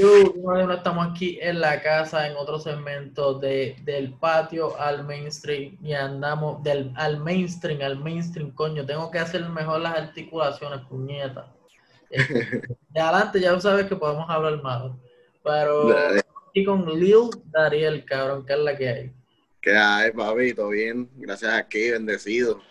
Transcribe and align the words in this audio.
Yo, 0.00 0.72
estamos 0.72 1.08
aquí 1.10 1.38
en 1.42 1.60
la 1.60 1.82
casa, 1.82 2.26
en 2.26 2.34
otro 2.34 2.58
segmento 2.58 3.38
de, 3.38 3.76
del 3.84 4.14
patio 4.14 4.74
al 4.80 5.04
mainstream 5.04 5.76
y 5.82 5.92
andamos 5.92 6.62
del, 6.62 6.90
al 6.96 7.20
mainstream, 7.20 7.82
al 7.82 7.98
mainstream, 7.98 8.50
coño. 8.52 8.86
Tengo 8.86 9.10
que 9.10 9.18
hacer 9.18 9.46
mejor 9.50 9.82
las 9.82 9.98
articulaciones, 9.98 10.80
puñeta. 10.86 11.52
De 12.10 13.00
adelante 13.00 13.40
ya 13.40 13.60
sabes 13.60 13.86
que 13.86 13.96
podemos 13.96 14.24
hablar 14.30 14.62
malo. 14.62 14.98
Pero 15.44 15.94
aquí 16.48 16.64
con 16.64 16.86
Lil 16.98 17.28
Dariel, 17.52 18.02
cabrón, 18.06 18.46
que 18.46 18.54
es 18.54 18.58
la 18.58 18.76
que 18.78 18.88
hay. 18.88 19.12
¿Qué 19.60 19.76
hay, 19.76 20.12
papito? 20.12 20.70
Bien, 20.70 21.10
gracias 21.16 21.52
aquí, 21.52 21.90
bendecido. 21.90 22.62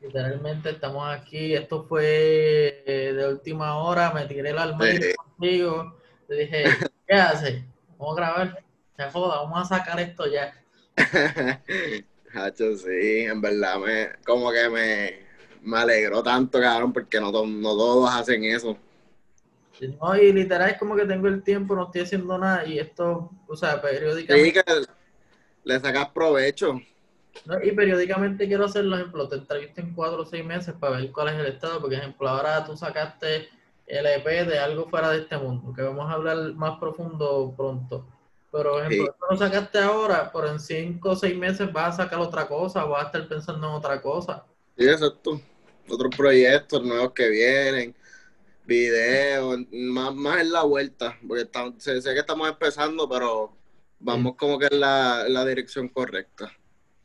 Literalmente 0.00 0.70
estamos 0.70 1.08
aquí. 1.08 1.54
Esto 1.54 1.86
fue 1.88 2.84
eh, 2.86 3.14
de 3.14 3.28
última 3.28 3.78
hora. 3.78 4.12
Me 4.12 4.26
tiré 4.26 4.50
el 4.50 4.58
alma 4.58 4.84
contigo. 5.16 6.01
Dije, 6.34 6.64
¿qué 7.06 7.14
hace? 7.14 7.64
Vamos 7.98 8.18
a 8.18 8.20
grabar. 8.20 8.64
Se 8.96 9.04
joda, 9.10 9.42
vamos 9.42 9.60
a 9.60 9.76
sacar 9.76 10.00
esto 10.00 10.24
ya. 10.26 10.52
Hacho, 12.34 12.76
sí, 12.76 13.20
en 13.20 13.40
verdad, 13.40 13.78
me, 13.78 14.10
como 14.24 14.50
que 14.50 14.68
me, 14.68 15.18
me 15.62 15.78
alegró 15.78 16.22
tanto, 16.22 16.60
cabrón, 16.60 16.92
porque 16.92 17.20
no, 17.20 17.30
no 17.30 17.76
todos 17.76 18.10
hacen 18.10 18.44
eso. 18.44 18.76
No, 20.00 20.16
y 20.16 20.32
literal 20.32 20.70
es 20.70 20.78
como 20.78 20.94
que 20.94 21.04
tengo 21.04 21.28
el 21.28 21.42
tiempo, 21.42 21.74
no 21.74 21.84
estoy 21.84 22.02
haciendo 22.02 22.38
nada 22.38 22.64
y 22.64 22.78
esto, 22.78 23.30
o 23.48 23.56
sea, 23.56 23.80
periódicamente. 23.80 24.44
Sí, 24.44 24.52
que 24.52 24.62
le 25.64 25.80
sacas 25.80 26.08
provecho. 26.10 26.80
y 27.62 27.72
periódicamente 27.72 28.46
quiero 28.46 28.66
hacer, 28.66 28.84
por 28.88 28.98
ejemplo, 28.98 29.28
te 29.28 29.36
entrevisto 29.36 29.80
en 29.80 29.94
cuatro 29.94 30.22
o 30.22 30.26
seis 30.26 30.44
meses 30.44 30.74
para 30.78 30.98
ver 30.98 31.10
cuál 31.10 31.28
es 31.28 31.34
el 31.34 31.46
estado, 31.46 31.80
porque, 31.80 31.96
ejemplo, 31.96 32.28
ahora 32.28 32.64
tú 32.64 32.76
sacaste 32.76 33.48
el 33.86 34.06
EP 34.06 34.46
de 34.46 34.58
algo 34.58 34.88
fuera 34.88 35.10
de 35.10 35.20
este 35.20 35.36
mundo, 35.36 35.72
que 35.74 35.82
vamos 35.82 36.10
a 36.10 36.14
hablar 36.14 36.54
más 36.54 36.78
profundo 36.78 37.54
pronto. 37.56 38.06
Pero, 38.50 38.72
por 38.72 38.84
ejemplo, 38.84 39.14
sí. 39.18 39.26
lo 39.30 39.36
sacaste 39.36 39.78
ahora, 39.78 40.30
pero 40.32 40.48
en 40.48 40.60
cinco 40.60 41.10
o 41.10 41.16
seis 41.16 41.36
meses 41.36 41.72
vas 41.72 41.98
a 41.98 42.04
sacar 42.04 42.18
otra 42.18 42.46
cosa, 42.46 42.84
vas 42.84 43.04
a 43.04 43.06
estar 43.06 43.28
pensando 43.28 43.66
en 43.66 43.74
otra 43.74 44.00
cosa. 44.02 44.44
Sí, 44.76 44.86
exacto. 44.86 45.40
Otros 45.88 46.14
proyectos 46.14 46.82
nuevos 46.84 47.12
que 47.12 47.28
vienen 47.28 47.94
videos, 48.64 49.58
más, 49.72 50.14
más 50.14 50.40
en 50.40 50.52
la 50.52 50.62
vuelta, 50.62 51.18
porque 51.26 51.48
sé, 51.78 52.00
sé, 52.00 52.14
que 52.14 52.20
estamos 52.20 52.48
empezando, 52.48 53.08
pero 53.08 53.56
vamos 53.98 54.36
como 54.36 54.58
que 54.58 54.66
en 54.66 54.80
la, 54.80 55.24
la 55.28 55.44
dirección 55.44 55.88
correcta. 55.88 56.52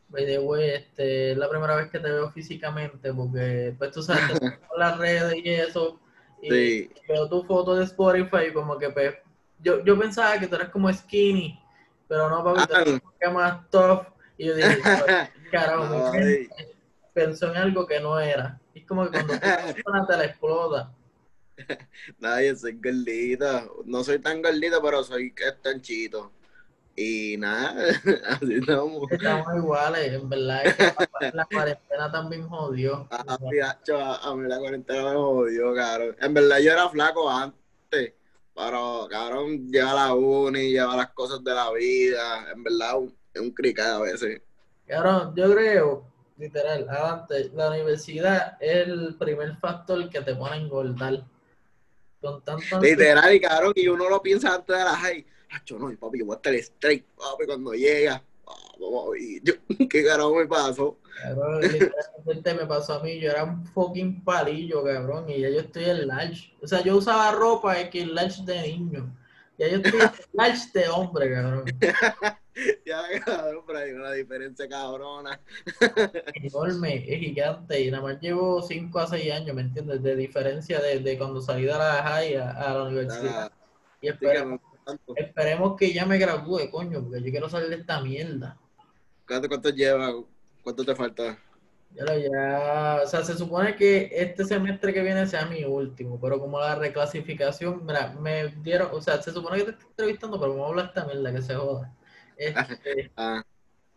By 0.09 0.25
the 0.25 0.39
way, 0.39 0.69
este, 0.69 1.31
es 1.31 1.37
la 1.37 1.49
primera 1.49 1.75
vez 1.75 1.89
que 1.89 1.99
te 1.99 2.09
veo 2.09 2.31
físicamente, 2.31 3.13
porque 3.13 3.75
pues 3.77 3.91
tú 3.91 4.01
sabes, 4.01 4.21
las 4.77 4.97
redes 4.97 5.35
y 5.43 5.49
eso, 5.49 5.99
y 6.41 6.49
sí. 6.49 6.89
veo 7.07 7.27
tu 7.27 7.43
foto 7.43 7.75
de 7.75 7.85
Spotify 7.85 8.53
como 8.53 8.77
que 8.77 8.89
pues, 8.89 9.15
yo, 9.59 9.83
yo 9.83 9.97
pensaba 9.97 10.39
que 10.39 10.47
tú 10.47 10.55
eras 10.55 10.69
como 10.69 10.91
skinny, 10.91 11.59
pero 12.07 12.29
no, 12.29 12.43
papi, 12.43 12.73
ah. 12.73 12.83
tú 12.85 13.31
más 13.31 13.69
tough, 13.69 14.07
y 14.37 14.45
yo 14.45 14.55
dije, 14.55 14.81
carajo, 15.51 16.11
pensó 17.13 17.49
en 17.51 17.57
algo 17.57 17.87
que 17.87 17.99
no 17.99 18.19
era. 18.19 18.59
Es 18.75 18.85
como 18.85 19.05
que 19.05 19.09
cuando 19.09 19.33
una 19.33 20.05
te 20.05 20.17
la 20.17 20.25
explota. 20.25 20.93
Nadie 22.19 22.55
soy 22.55 22.73
gordito. 22.73 23.83
No 23.85 24.03
soy 24.03 24.19
tan 24.19 24.41
gordito, 24.41 24.81
pero 24.81 25.03
soy 25.03 25.33
estanchito. 25.35 26.31
Y 26.99 27.37
nada, 27.37 27.75
así 28.27 28.55
estamos. 28.55 29.03
Estamos 29.11 29.55
iguales, 29.55 30.13
en 30.13 30.27
verdad. 30.27 30.63
la 31.31 31.45
cuarentena 31.45 32.11
también 32.11 32.47
jodió. 32.47 33.07
Ah, 33.11 33.23
a, 33.27 33.37
mí 34.35 34.47
la 34.47 34.57
cuarentena 34.57 35.03
me 35.03 35.15
jodió, 35.15 35.75
cabrón. 35.75 36.15
En 36.19 36.33
verdad 36.33 36.57
yo 36.57 36.71
era 36.71 36.89
flaco 36.89 37.29
antes, 37.29 38.13
pero 38.55 39.07
cabrón, 39.11 39.71
lleva 39.71 39.93
la 39.93 40.15
uni, 40.15 40.71
lleva 40.71 40.97
las 40.97 41.11
cosas 41.11 41.43
de 41.43 41.53
la 41.53 41.71
vida. 41.71 42.51
En 42.51 42.63
verdad 42.63 42.95
es 43.31 43.41
un 43.41 43.51
cricado 43.51 43.99
a 43.99 44.05
veces. 44.07 44.41
Cabrón, 44.87 45.35
yo 45.35 45.53
creo, 45.53 46.07
literal, 46.35 46.87
antes, 46.89 47.53
la 47.53 47.69
universidad 47.69 48.57
es 48.59 48.87
el 48.87 49.15
primer 49.19 49.55
factor 49.57 50.09
que 50.09 50.21
te 50.21 50.33
pone 50.33 50.55
a 50.55 50.57
engordar 50.57 51.23
con 52.19 52.41
tanto 52.41 52.81
Literal, 52.81 53.35
y 53.35 53.39
cabrón, 53.39 53.73
y 53.75 53.87
uno 53.87 54.09
lo 54.09 54.19
piensa 54.19 54.55
antes 54.55 54.75
de 54.75 54.83
la 54.83 54.95
high. 54.95 55.25
Hacho, 55.49 55.79
no, 55.79 55.95
papi, 55.97 56.19
yo 56.19 56.25
voy 56.25 56.35
a 56.35 56.37
estar 56.37 56.53
straight, 56.55 57.05
papi, 57.15 57.45
cuando 57.45 57.73
llega. 57.73 58.21
Y 59.19 59.41
yo, 59.43 59.53
¿Qué 59.89 60.03
carajo 60.03 60.35
me 60.35 60.45
pasó? 60.45 60.97
Cabrón, 61.21 61.61
literalmente 61.61 62.53
me 62.53 62.65
pasó 62.65 62.93
a 62.93 63.03
mí. 63.03 63.19
Yo 63.19 63.31
era 63.31 63.43
un 63.43 63.65
fucking 63.65 64.23
palillo, 64.23 64.83
cabrón, 64.83 65.29
y 65.29 65.41
ya 65.41 65.49
yo 65.49 65.61
estoy 65.61 65.85
en 65.85 66.07
large. 66.07 66.53
O 66.61 66.67
sea, 66.67 66.83
yo 66.83 66.97
usaba 66.97 67.31
ropa 67.31 67.89
que 67.89 68.01
el 68.01 68.13
large 68.13 68.43
de 68.45 68.61
niño. 68.61 69.15
Ya 69.57 69.67
yo 69.67 69.77
estoy 69.77 69.99
en 69.99 70.11
large 70.33 70.69
de 70.73 70.87
hombre, 70.89 71.33
cabrón. 71.33 71.65
ya, 72.85 73.01
cabrón, 73.25 73.63
pero 73.65 73.79
hay 73.79 73.91
una 73.91 74.11
diferencia 74.11 74.69
cabrona. 74.69 75.39
Enorme, 76.35 77.03
es 77.07 77.19
gigante, 77.19 77.81
y 77.81 77.89
nada 77.89 78.03
más 78.03 78.21
llevo 78.21 78.61
5 78.61 78.99
a 78.99 79.07
6 79.07 79.33
años, 79.33 79.55
¿me 79.55 79.63
entiendes? 79.63 80.03
De 80.03 80.15
diferencia 80.15 80.79
de, 80.79 80.99
de 80.99 81.17
cuando 81.17 81.41
salí 81.41 81.63
de 81.63 81.71
la 81.71 82.03
high 82.03 82.35
a, 82.35 82.51
a 82.51 82.73
la 82.75 82.83
universidad. 82.83 83.51
Ah, 83.51 83.57
y 83.99 84.09
esperemos, 84.95 85.17
esperemos, 85.17 85.77
que 85.77 85.93
ya 85.93 86.05
me 86.05 86.17
gradúe, 86.17 86.69
coño, 86.71 87.03
porque 87.03 87.21
yo 87.23 87.31
quiero 87.31 87.49
salir 87.49 87.69
de 87.69 87.75
esta 87.75 88.01
mierda. 88.01 88.57
¿Cuánto, 89.27 89.47
cuánto 89.47 89.69
lleva? 89.69 90.13
¿Cuánto 90.63 90.85
te 90.85 90.95
falta? 90.95 91.37
Ya, 91.93 92.15
ya, 92.15 93.01
o 93.03 93.07
sea, 93.07 93.23
se 93.23 93.35
supone 93.35 93.75
que 93.75 94.09
este 94.11 94.45
semestre 94.45 94.93
que 94.93 95.01
viene 95.01 95.25
sea 95.25 95.45
mi 95.45 95.63
último, 95.63 96.19
pero 96.19 96.39
como 96.39 96.59
la 96.59 96.75
reclasificación, 96.75 97.85
mira, 97.85 98.13
me 98.19 98.49
dieron, 98.61 98.89
o 98.91 99.01
sea, 99.01 99.21
se 99.21 99.31
supone 99.31 99.57
que 99.57 99.63
te 99.65 99.71
estoy 99.71 99.89
entrevistando, 99.89 100.39
pero 100.39 100.51
vamos 100.51 100.65
a 100.65 100.69
hablar 100.69 100.85
esta 100.87 101.05
mierda, 101.05 101.33
que 101.33 101.41
se 101.41 101.55
joda. 101.55 101.93
Este, 102.37 103.11
ah. 103.17 103.43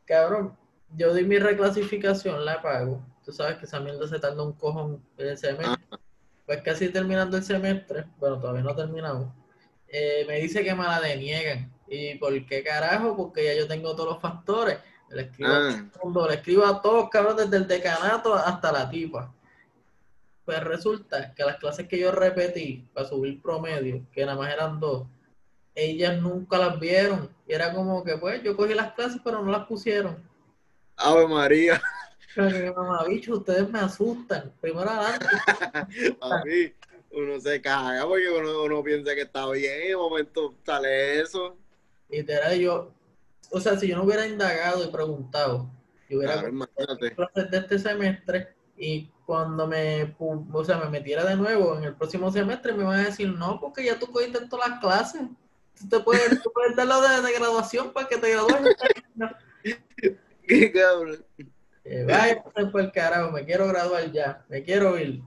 Cabrón, 0.07 0.57
yo 0.97 1.13
di 1.13 1.25
mi 1.25 1.39
reclasificación, 1.39 2.45
la 2.45 2.63
pago. 2.63 3.05
Tú 3.25 3.33
sabes 3.33 3.59
que 3.59 3.67
esa 3.67 3.81
mierda 3.81 4.09
se 4.09 4.19
tarda 4.19 4.43
un 4.43 4.55
cojón 4.55 5.05
en 5.19 5.29
el 5.29 5.39
semestre. 5.39 5.87
Ah. 5.91 5.99
Pues 6.47 6.63
casi 6.63 6.89
terminando 6.89 7.37
el 7.37 7.45
semestre, 7.45 8.07
bueno, 8.19 8.41
todavía 8.41 8.63
no 8.63 8.75
terminamos. 8.75 9.29
Eh, 9.93 10.25
me 10.27 10.41
dice 10.41 10.63
que 10.63 10.75
me 10.75 10.85
la 10.85 11.01
deniegan. 11.01 11.73
¿Y 11.89 12.15
por 12.17 12.47
qué 12.47 12.63
carajo? 12.63 13.17
Porque 13.17 13.45
ya 13.45 13.55
yo 13.55 13.67
tengo 13.67 13.95
todos 13.95 14.11
los 14.11 14.23
factores. 14.23 14.79
Le 15.11 15.23
escribo, 15.23 15.51
a, 15.51 15.71
ah. 15.71 15.85
mundo, 16.05 16.29
le 16.29 16.35
escribo 16.35 16.65
a 16.65 16.81
todos, 16.81 17.11
cabrón, 17.11 17.37
desde 17.37 17.57
el 17.57 17.67
decanato 17.67 18.35
hasta 18.35 18.71
la 18.71 18.89
tipa. 18.89 19.35
Pues 20.45 20.63
resulta 20.63 21.35
que 21.35 21.45
las 21.45 21.57
clases 21.57 21.89
que 21.89 21.99
yo 21.99 22.13
repetí 22.13 22.89
para 22.95 23.09
subir 23.09 23.43
promedio, 23.43 24.07
que 24.13 24.25
nada 24.25 24.39
más 24.39 24.53
eran 24.53 24.79
dos, 24.79 25.07
ellas 25.75 26.21
nunca 26.21 26.59
las 26.59 26.79
vieron. 26.79 27.29
Y 27.47 27.53
era 27.53 27.75
como 27.75 28.05
que, 28.05 28.17
pues, 28.17 28.43
yo 28.45 28.57
cogí 28.57 28.75
las 28.75 28.93
clases, 28.93 29.21
pero 29.25 29.43
no 29.43 29.51
las 29.51 29.67
pusieron. 29.67 30.23
Ave 30.97 31.27
María. 31.27 31.81
Pero 32.35 32.75
mamá, 32.75 33.05
bicho, 33.09 33.35
ustedes 33.35 33.69
me 33.69 33.81
asustan. 33.81 34.53
Primero 34.61 34.89
adelante. 34.89 35.27
Uno 37.13 37.41
se 37.41 37.61
caga 37.61 38.07
porque 38.07 38.29
uno, 38.29 38.65
uno, 38.65 38.83
piensa 38.83 39.15
que 39.15 39.23
está 39.23 39.49
bien 39.51 39.83
y 39.85 39.89
de 39.89 39.97
momento 39.97 40.55
sale 40.65 41.21
eso. 41.21 41.57
Literal, 42.09 42.59
yo, 42.59 42.93
o 43.51 43.61
sea, 43.61 43.77
si 43.77 43.89
yo 43.89 43.97
no 43.97 44.05
hubiera 44.05 44.27
indagado 44.27 44.85
y 44.85 44.89
preguntado, 44.89 45.71
yo 46.09 46.19
hubiera 46.19 46.43
clases 47.15 47.51
de 47.51 47.59
este 47.59 47.79
semestre 47.79 48.55
y 48.77 49.11
cuando 49.27 49.67
me, 49.67 50.15
o 50.19 50.65
sea, 50.65 50.79
me 50.79 50.91
metiera 50.91 51.25
de 51.25 51.37
nuevo 51.37 51.77
en 51.77 51.85
el 51.85 51.95
próximo 51.95 52.33
semestre 52.33 52.73
me 52.73 52.85
van 52.85 53.01
a 53.01 53.05
decir, 53.05 53.29
no, 53.29 53.61
porque 53.61 53.85
ya 53.85 53.99
tú 53.99 54.11
cogiste 54.11 54.47
todas 54.49 54.71
las 54.71 54.81
clases 54.81 55.23
te 55.89 56.01
puedes, 56.01 56.43
tú 56.43 56.53
puedes 56.53 56.77
darlo 56.77 57.01
de, 57.01 57.23
de, 57.23 57.33
graduación 57.39 57.93
para 57.93 58.09
que 58.09 58.19
te 58.19 58.31
gradúes. 58.31 58.77
Qué 60.47 60.73
cabrón. 60.73 61.25
Eh, 61.85 62.05
vaya 62.07 62.43
por 62.43 62.81
el 62.81 62.93
carajo, 62.93 63.31
me 63.31 63.45
quiero 63.45 63.67
graduar 63.69 64.11
ya, 64.13 64.45
me 64.49 64.63
quiero 64.63 64.99
ir. 64.99 65.23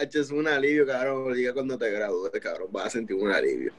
Es 0.00 0.30
un 0.30 0.48
alivio, 0.48 0.86
cabrón, 0.86 1.34
diga 1.34 1.52
cuando 1.52 1.76
te 1.76 1.90
gradúes, 1.90 2.32
cabrón, 2.40 2.68
vas 2.70 2.86
a 2.86 2.90
sentir 2.90 3.16
un 3.16 3.30
alivio. 3.30 3.72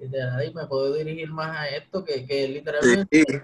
Y 0.00 0.16
ahí 0.16 0.52
me 0.52 0.66
puedo 0.66 0.92
dirigir 0.94 1.30
más 1.30 1.56
a 1.56 1.68
esto 1.68 2.04
que, 2.04 2.26
que 2.26 2.48
literalmente 2.48 3.24
sí. 3.28 3.38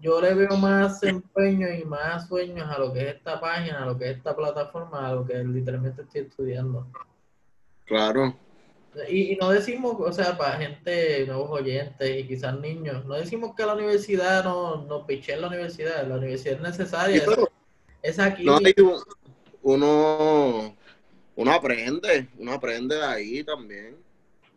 yo 0.00 0.20
le 0.20 0.34
veo 0.34 0.56
más 0.56 1.02
empeño 1.02 1.68
y 1.72 1.84
más 1.84 2.28
sueños 2.28 2.68
a 2.70 2.78
lo 2.78 2.92
que 2.92 3.00
es 3.00 3.16
esta 3.16 3.40
página, 3.40 3.82
a 3.82 3.86
lo 3.86 3.98
que 3.98 4.10
es 4.10 4.16
esta 4.18 4.36
plataforma, 4.36 5.08
a 5.08 5.14
lo 5.14 5.26
que 5.26 5.42
literalmente 5.42 6.02
estoy 6.02 6.20
estudiando. 6.20 6.86
Claro, 7.86 8.36
y, 9.08 9.32
y, 9.32 9.36
no 9.36 9.50
decimos, 9.50 9.96
o 9.98 10.12
sea, 10.12 10.36
para 10.36 10.58
gente, 10.58 11.24
nuevos 11.26 11.50
oyentes 11.50 12.20
y 12.20 12.26
quizás 12.26 12.58
niños, 12.60 13.04
no 13.06 13.14
decimos 13.14 13.54
que 13.56 13.64
la 13.64 13.74
universidad 13.74 14.44
no, 14.44 14.84
no 14.84 15.06
piche 15.06 15.32
en 15.32 15.40
la 15.40 15.48
universidad, 15.48 16.06
la 16.06 16.16
universidad 16.16 16.56
es 16.56 16.60
necesaria. 16.60 17.24
Sí, 17.24 17.30
es, 18.02 18.18
aquí. 18.18 18.44
No, 18.44 18.58
uno, 19.62 20.76
uno 21.36 21.52
aprende, 21.52 22.28
uno 22.38 22.52
aprende 22.52 22.96
de 22.96 23.04
ahí 23.04 23.44
también. 23.44 23.96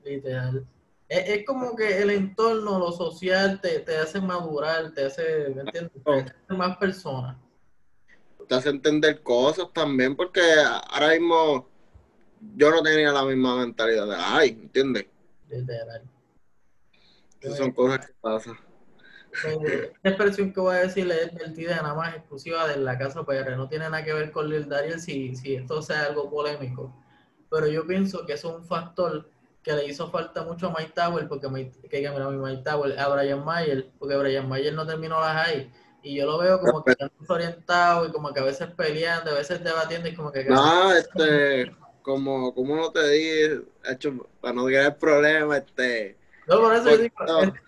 Literal. 0.04 0.66
Es, 1.08 1.30
es, 1.30 1.46
como 1.46 1.76
que 1.76 2.02
el 2.02 2.10
entorno, 2.10 2.80
lo 2.80 2.92
social, 2.92 3.62
te, 3.62 3.80
te 3.80 3.98
hace 3.98 4.20
madurar, 4.20 4.92
te 4.94 5.06
hace, 5.06 5.50
¿me 5.56 5.62
entiendes? 5.62 5.92
Te 6.04 6.12
hace 6.12 6.54
más 6.58 6.78
persona. 6.78 7.40
Te 8.48 8.56
hace 8.56 8.70
entender 8.70 9.22
cosas 9.22 9.72
también, 9.74 10.16
porque 10.16 10.42
ahora 10.92 11.10
mismo 11.10 11.70
yo 12.56 12.72
no 12.72 12.82
tenía 12.84 13.12
la 13.12 13.24
misma 13.24 13.58
mentalidad 13.58 14.08
de 14.08 14.16
ay, 14.18 14.50
¿entiendes? 14.50 15.06
Literal. 15.50 16.02
Esas 17.40 17.58
son 17.58 17.72
cosas 17.72 18.06
que 18.06 18.14
pasan. 18.20 18.58
Eh, 19.44 19.92
esta 19.94 20.10
expresión 20.10 20.54
que 20.54 20.60
voy 20.60 20.76
a 20.76 20.80
decir 20.80 21.12
es 21.12 21.32
divertida 21.32 21.78
nada 21.78 21.94
más 21.94 22.16
exclusiva 22.16 22.68
de 22.68 22.78
la 22.78 22.98
casa 22.98 23.24
PR. 23.26 23.56
No 23.58 23.68
tiene 23.68 23.90
nada 23.90 24.04
que 24.04 24.14
ver 24.14 24.32
con 24.32 24.50
Lil 24.50 24.70
Dariel 24.70 25.00
si, 25.00 25.36
si 25.36 25.56
esto 25.56 25.82
sea 25.82 26.06
algo 26.06 26.30
polémico. 26.30 26.94
Pero 27.50 27.68
yo 27.68 27.86
pienso 27.86 28.26
que 28.26 28.34
es 28.34 28.44
un 28.44 28.64
factor 28.64 29.30
que 29.66 29.74
le 29.74 29.86
hizo 29.88 30.10
falta 30.10 30.44
mucho 30.44 30.68
a 30.68 30.76
Mike 30.78 30.94
Tower, 30.94 31.28
porque 31.28 31.50
Mike, 31.50 31.90
que 31.90 32.00
mira, 32.00 32.30
Mike 32.30 32.64
Tower, 32.64 33.00
a 33.00 33.08
Brian 33.08 33.44
Mayer, 33.44 33.90
porque 33.98 34.16
Brian 34.16 34.48
Mayer 34.48 34.74
no 34.74 34.86
terminó 34.86 35.20
las 35.20 35.46
high. 35.46 35.72
Y 36.04 36.16
yo 36.16 36.28
lo 36.28 36.38
veo 36.38 36.60
como 36.60 36.84
que 36.84 36.92
está 36.92 37.10
orientado 37.28 38.08
y 38.08 38.12
como 38.12 38.32
que 38.32 38.40
a 38.40 38.44
veces 38.44 38.68
peleando, 38.78 39.32
a 39.32 39.34
veces 39.34 39.64
debatiendo 39.64 40.08
y 40.08 40.14
como 40.14 40.32
que... 40.32 40.46
No, 40.46 40.92
este, 40.92 41.76
como, 42.04 42.54
como 42.54 42.76
no 42.76 42.92
te 42.92 43.10
dije, 43.10 43.62
hecho, 43.90 44.28
para 44.40 44.54
no 44.54 44.66
tener 44.66 44.96
problema, 45.00 45.58
este... 45.58 46.16
No, 46.48 46.60
por 46.60 46.76
eso 46.76 46.98
digo, 46.98 47.16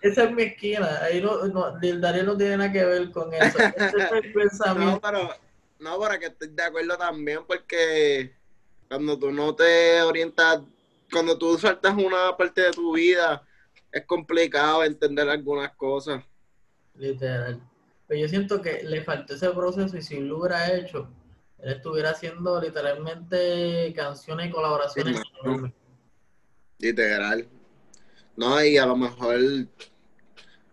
esa 0.02 0.24
es 0.24 0.32
mi 0.32 0.42
esquina. 0.44 1.00
Ahí 1.02 1.20
no, 1.20 1.44
no, 1.46 1.72
Dariel 1.80 2.26
no 2.26 2.36
tiene 2.36 2.56
nada 2.56 2.72
que 2.72 2.84
ver 2.84 3.10
con 3.10 3.32
eso. 3.34 3.58
Ese 3.58 3.96
es 3.98 4.12
el 4.12 4.32
pensamiento. 4.34 4.92
No, 4.92 5.00
pero, 5.00 5.30
no, 5.80 5.98
para 5.98 6.18
que 6.18 6.26
estoy 6.26 6.48
de 6.48 6.62
acuerdo 6.62 6.96
también, 6.96 7.40
porque 7.46 8.32
cuando 8.88 9.18
tú 9.18 9.30
no 9.32 9.54
te 9.54 10.00
orientas, 10.02 10.60
cuando 11.10 11.36
tú 11.36 11.58
saltas 11.58 11.94
una 11.96 12.36
parte 12.36 12.62
de 12.62 12.70
tu 12.70 12.94
vida, 12.94 13.42
es 13.90 14.04
complicado 14.04 14.84
entender 14.84 15.28
algunas 15.28 15.74
cosas. 15.74 16.22
Literal. 16.94 17.60
Pero 18.06 18.20
yo 18.20 18.28
siento 18.28 18.62
que 18.62 18.82
le 18.84 19.02
faltó 19.02 19.34
ese 19.34 19.50
proceso 19.50 19.96
y 19.96 20.02
si 20.02 20.20
lo 20.20 20.38
hubiera 20.38 20.72
hecho, 20.72 21.08
él 21.58 21.72
estuviera 21.72 22.10
haciendo 22.10 22.60
literalmente 22.60 23.92
canciones 23.94 24.48
y 24.48 24.50
colaboraciones. 24.50 25.20
Literal. 26.78 27.48
No, 28.38 28.64
y 28.64 28.78
a 28.78 28.86
lo 28.86 28.94
mejor 28.94 29.36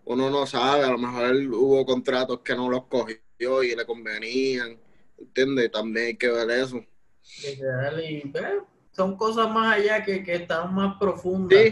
uno 0.05 0.29
no 0.29 0.45
sabe, 0.45 0.83
a 0.83 0.91
lo 0.91 0.99
mejor 0.99 1.35
hubo 1.51 1.83
contratos 1.83 2.41
que 2.41 2.55
no 2.55 2.69
los 2.69 2.83
cogió 2.83 3.63
y 3.63 3.75
le 3.75 3.83
convenían, 3.87 4.77
¿entiendes? 5.17 5.71
También 5.71 6.05
hay 6.05 6.15
que 6.15 6.29
ver 6.29 6.47
eso. 6.51 6.85
Y 7.41 8.31
son 8.91 9.17
cosas 9.17 9.49
más 9.49 9.77
allá 9.77 10.03
que, 10.03 10.23
que 10.23 10.35
están 10.35 10.75
más 10.75 10.97
profundas. 10.99 11.59
Sí. 11.59 11.71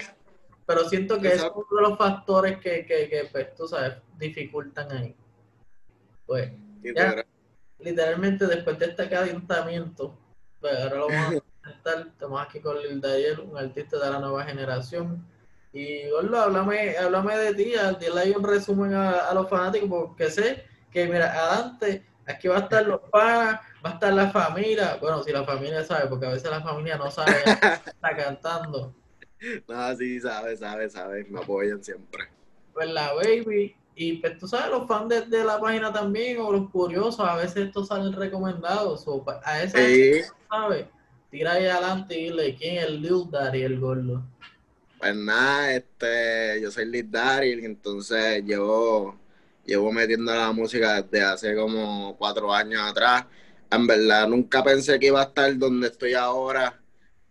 Pero 0.65 0.89
siento 0.89 1.21
que 1.21 1.27
es 1.27 1.43
uno 1.43 1.67
de 1.69 1.81
los 1.87 1.95
factores 1.95 2.57
que, 2.57 2.87
que, 2.87 3.07
que 3.07 3.29
pues, 3.31 3.53
tú 3.53 3.67
sabes, 3.67 3.93
dificultan 4.17 4.91
ahí. 4.91 5.15
Pues, 6.25 6.53
literalmente 7.77 8.47
después 8.47 8.79
de 8.79 8.87
este 8.87 9.07
calentamiento, 9.07 10.17
pues 10.59 10.75
ahora 10.75 10.95
lo 10.95 11.07
vamos 11.07 11.43
a 11.61 11.69
estar, 11.69 12.07
estamos 12.07 12.41
aquí 12.41 12.61
con 12.61 12.81
Lil 12.81 12.99
Daniel, 12.99 13.41
un 13.41 13.55
artista 13.55 14.03
de 14.03 14.09
la 14.09 14.19
nueva 14.19 14.43
generación. 14.45 15.31
Y 15.73 16.07
Gordo, 16.09 16.39
háblame, 16.39 16.95
háblame 16.97 17.35
de 17.35 17.55
ti, 17.55 17.73
dile 17.99 18.21
ahí 18.21 18.31
un 18.31 18.43
resumen 18.43 18.93
a, 18.93 19.33
los 19.33 19.49
fanáticos, 19.49 19.89
porque 19.89 20.29
sé 20.29 20.63
que, 20.91 21.07
mira, 21.07 21.33
adelante, 21.33 22.05
aquí 22.27 22.47
va 22.47 22.57
a 22.57 22.59
estar 22.59 22.85
los 22.85 23.01
panas, 23.09 23.59
va 23.83 23.89
a 23.89 23.93
estar 23.93 24.13
la 24.13 24.29
familia, 24.29 24.97
bueno, 25.01 25.23
si 25.23 25.31
la 25.31 25.43
familia 25.43 25.83
sabe, 25.83 26.07
porque 26.07 26.27
a 26.27 26.29
veces 26.29 26.51
la 26.51 26.61
familia 26.61 26.97
no 26.97 27.09
sabe, 27.09 27.31
está 27.87 28.15
cantando. 28.15 28.93
No, 29.67 29.95
sí, 29.95 30.21
sabe, 30.21 30.55
sabe, 30.55 30.89
sabe, 30.89 31.25
me 31.25 31.39
apoyan 31.39 31.83
siempre. 31.83 32.29
Pues 32.71 32.89
la 32.91 33.11
baby, 33.13 33.75
y 33.95 34.13
pues 34.13 34.37
tú 34.37 34.47
sabes, 34.47 34.71
los 34.71 34.87
fans 34.87 35.29
de, 35.29 35.43
la 35.43 35.59
página 35.59 35.91
también, 35.91 36.39
o 36.39 36.51
los 36.51 36.69
curiosos, 36.69 37.19
a 37.19 37.35
veces 37.35 37.67
estos 37.67 37.87
salen 37.87 38.13
recomendados. 38.13 39.03
O 39.07 39.23
a 39.43 39.61
esa 39.61 39.77
sí. 39.77 40.21
¿sabes? 40.49 40.85
Tira 41.29 41.53
ahí 41.53 41.65
adelante 41.65 42.17
y 42.17 42.23
dile 42.25 42.55
quién 42.55 42.77
es 42.77 42.85
el 42.85 43.01
Lil 43.01 43.29
Daddy, 43.29 43.61
el 43.63 43.79
gordo. 43.79 44.23
Pues 45.03 45.17
nada, 45.17 45.73
este, 45.73 46.61
yo 46.61 46.71
soy 46.71 46.85
Lil 46.85 47.11
Daddy, 47.11 47.65
entonces 47.65 48.41
llevo, 48.45 49.19
llevo 49.65 49.91
metiendo 49.91 50.33
la 50.33 50.53
música 50.53 51.01
desde 51.01 51.21
hace 51.21 51.55
como 51.57 52.15
cuatro 52.17 52.53
años 52.53 52.81
atrás. 52.89 53.25
En 53.69 53.85
verdad, 53.85 54.29
nunca 54.29 54.63
pensé 54.63 54.97
que 54.97 55.07
iba 55.07 55.19
a 55.19 55.25
estar 55.25 55.57
donde 55.57 55.87
estoy 55.87 56.13
ahora. 56.13 56.81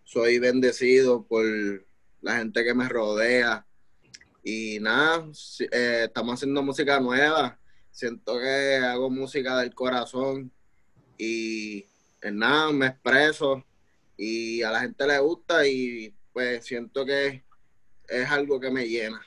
Soy 0.05 0.39
bendecido 0.39 1.27
por 1.27 1.47
la 2.21 2.37
gente 2.37 2.63
que 2.63 2.75
me 2.75 2.87
rodea 2.91 3.65
y 4.45 4.79
nada, 4.79 5.27
eh, 5.71 6.03
estamos 6.05 6.35
haciendo 6.35 6.63
música 6.63 7.01
nueva. 7.01 7.59
Siento 7.91 8.39
que 8.39 8.77
hago 8.85 9.09
música 9.09 9.57
del 9.61 9.75
corazón 9.75 10.53
y 11.17 11.87
pues 12.21 12.35
nada, 12.35 12.71
me 12.71 12.89
expreso 12.89 13.65
y 14.19 14.63
a 14.63 14.71
la 14.71 14.81
gente 14.81 15.07
le 15.07 15.19
gusta 15.21 15.67
y 15.67 16.15
pues 16.35 16.67
siento 16.67 17.07
que 17.07 17.45
es 18.13 18.31
algo 18.31 18.61
que 18.61 18.71
me 18.71 18.87
llena. 18.87 19.21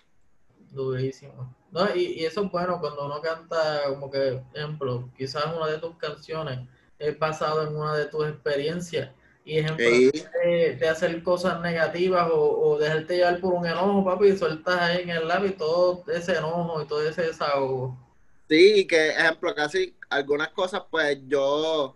Durísimo. 0.72 1.56
No, 1.72 1.94
y, 1.96 2.20
y, 2.20 2.26
eso 2.26 2.44
es 2.44 2.52
bueno 2.52 2.80
cuando 2.80 3.06
uno 3.06 3.22
canta, 3.22 3.84
como 3.88 4.10
que, 4.10 4.42
ejemplo, 4.54 5.10
quizás 5.18 5.46
una 5.56 5.68
de 5.68 5.78
tus 5.78 5.98
canciones 5.98 6.60
es 7.00 7.20
basado 7.20 7.68
en 7.68 7.76
una 7.76 7.96
de 7.96 8.06
tus 8.06 8.28
experiencias 8.28 9.10
y 9.44 9.60
ejemplo 9.60 9.86
de, 9.86 10.88
hacer 10.90 11.22
cosas 11.22 11.62
negativas 11.62 12.30
o, 12.32 12.60
o, 12.60 12.80
dejarte 12.80 13.18
llevar 13.18 13.40
por 13.40 13.54
un 13.54 13.66
enojo, 13.66 14.04
papi, 14.04 14.30
y 14.30 14.38
sueltas 14.38 14.82
ahí 14.82 15.04
en 15.04 15.10
el 15.12 15.28
labio 15.28 15.54
todo 15.54 16.04
ese 16.12 16.38
enojo 16.38 16.82
y 16.82 16.88
todo 16.88 17.08
ese 17.08 17.24
desahogo. 17.24 17.96
Sí, 18.50 18.74
y 18.78 18.88
que, 18.88 19.10
ejemplo, 19.10 19.54
casi 19.54 19.96
algunas 20.10 20.50
cosas, 20.50 20.82
pues 20.90 21.20
yo 21.28 21.96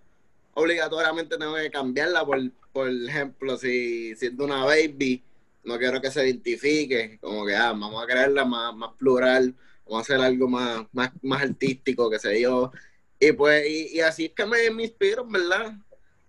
obligatoriamente 0.53 1.37
tengo 1.37 1.55
que 1.55 1.71
cambiarla, 1.71 2.23
por, 2.23 2.39
por 2.71 2.89
ejemplo, 2.89 3.57
si 3.57 4.15
siendo 4.15 4.45
una 4.45 4.65
baby, 4.65 5.23
no 5.63 5.77
quiero 5.77 6.01
que 6.01 6.11
se 6.11 6.25
identifique, 6.25 7.19
como 7.19 7.45
que, 7.45 7.55
ah, 7.55 7.71
vamos 7.71 8.03
a 8.03 8.07
crearla 8.07 8.45
más, 8.45 8.75
más 8.75 8.93
plural, 8.97 9.55
vamos 9.85 9.99
a 9.99 10.01
hacer 10.01 10.25
algo 10.25 10.47
más, 10.47 10.85
más, 10.91 11.11
más 11.21 11.41
artístico, 11.41 12.09
que 12.09 12.19
sé 12.19 12.41
yo. 12.41 12.71
Y 13.19 13.31
pues, 13.33 13.67
y, 13.67 13.97
y 13.97 13.99
así 14.01 14.25
es 14.25 14.31
que 14.33 14.45
me, 14.45 14.69
me 14.71 14.83
inspiro, 14.83 15.25
¿verdad? 15.25 15.75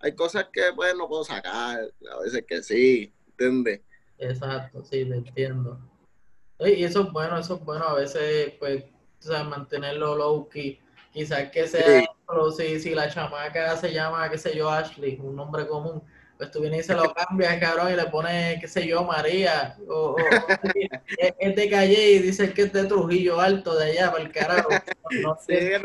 hay 0.01 0.13
cosas 0.13 0.47
que 0.51 0.61
pues 0.75 0.95
no 0.95 1.07
puedo 1.07 1.23
sacar, 1.23 1.79
a 2.11 2.19
veces 2.23 2.43
que 2.47 2.63
sí, 2.63 3.13
¿entiendes? 3.29 3.81
Exacto, 4.17 4.83
sí, 4.83 5.05
te 5.05 5.15
entiendo. 5.15 5.79
Y 6.59 6.83
eso 6.83 7.01
es 7.01 7.11
bueno, 7.11 7.37
eso 7.39 7.55
es 7.55 7.65
bueno, 7.65 7.85
a 7.85 7.95
veces 7.95 8.53
pues, 8.59 8.83
o 8.83 9.23
sea, 9.23 9.43
mantenerlo 9.43 10.15
low 10.15 10.49
key. 10.49 10.79
Quizás 11.11 11.51
que 11.51 11.67
sea, 11.67 12.03
si, 12.55 12.79
si 12.79 12.95
la 12.95 13.09
chamaca 13.09 13.75
se 13.77 13.93
llama, 13.93 14.29
qué 14.29 14.37
sé 14.37 14.55
yo, 14.55 14.69
Ashley, 14.69 15.19
un 15.21 15.35
nombre 15.35 15.67
común, 15.67 16.01
pues 16.41 16.49
tú 16.49 16.59
vienes 16.59 16.79
y 16.79 16.83
se 16.87 16.95
lo 16.95 17.13
cambias, 17.13 17.59
cabrón, 17.59 17.93
y 17.93 17.95
le 17.95 18.07
pones, 18.07 18.59
qué 18.59 18.67
sé 18.67 18.87
yo, 18.87 19.03
María, 19.03 19.77
o, 19.87 20.15
es, 21.37 21.55
de 21.55 21.69
Calle 21.69 22.13
y 22.13 22.17
dice 22.17 22.51
que 22.51 22.63
es 22.63 22.73
de 22.73 22.85
Trujillo 22.85 23.39
Alto, 23.39 23.77
de 23.77 23.91
allá, 23.91 24.11
para 24.11 24.23
el 24.23 24.31
carajo. 24.31 24.69
No, 25.21 25.37
sé. 25.39 25.79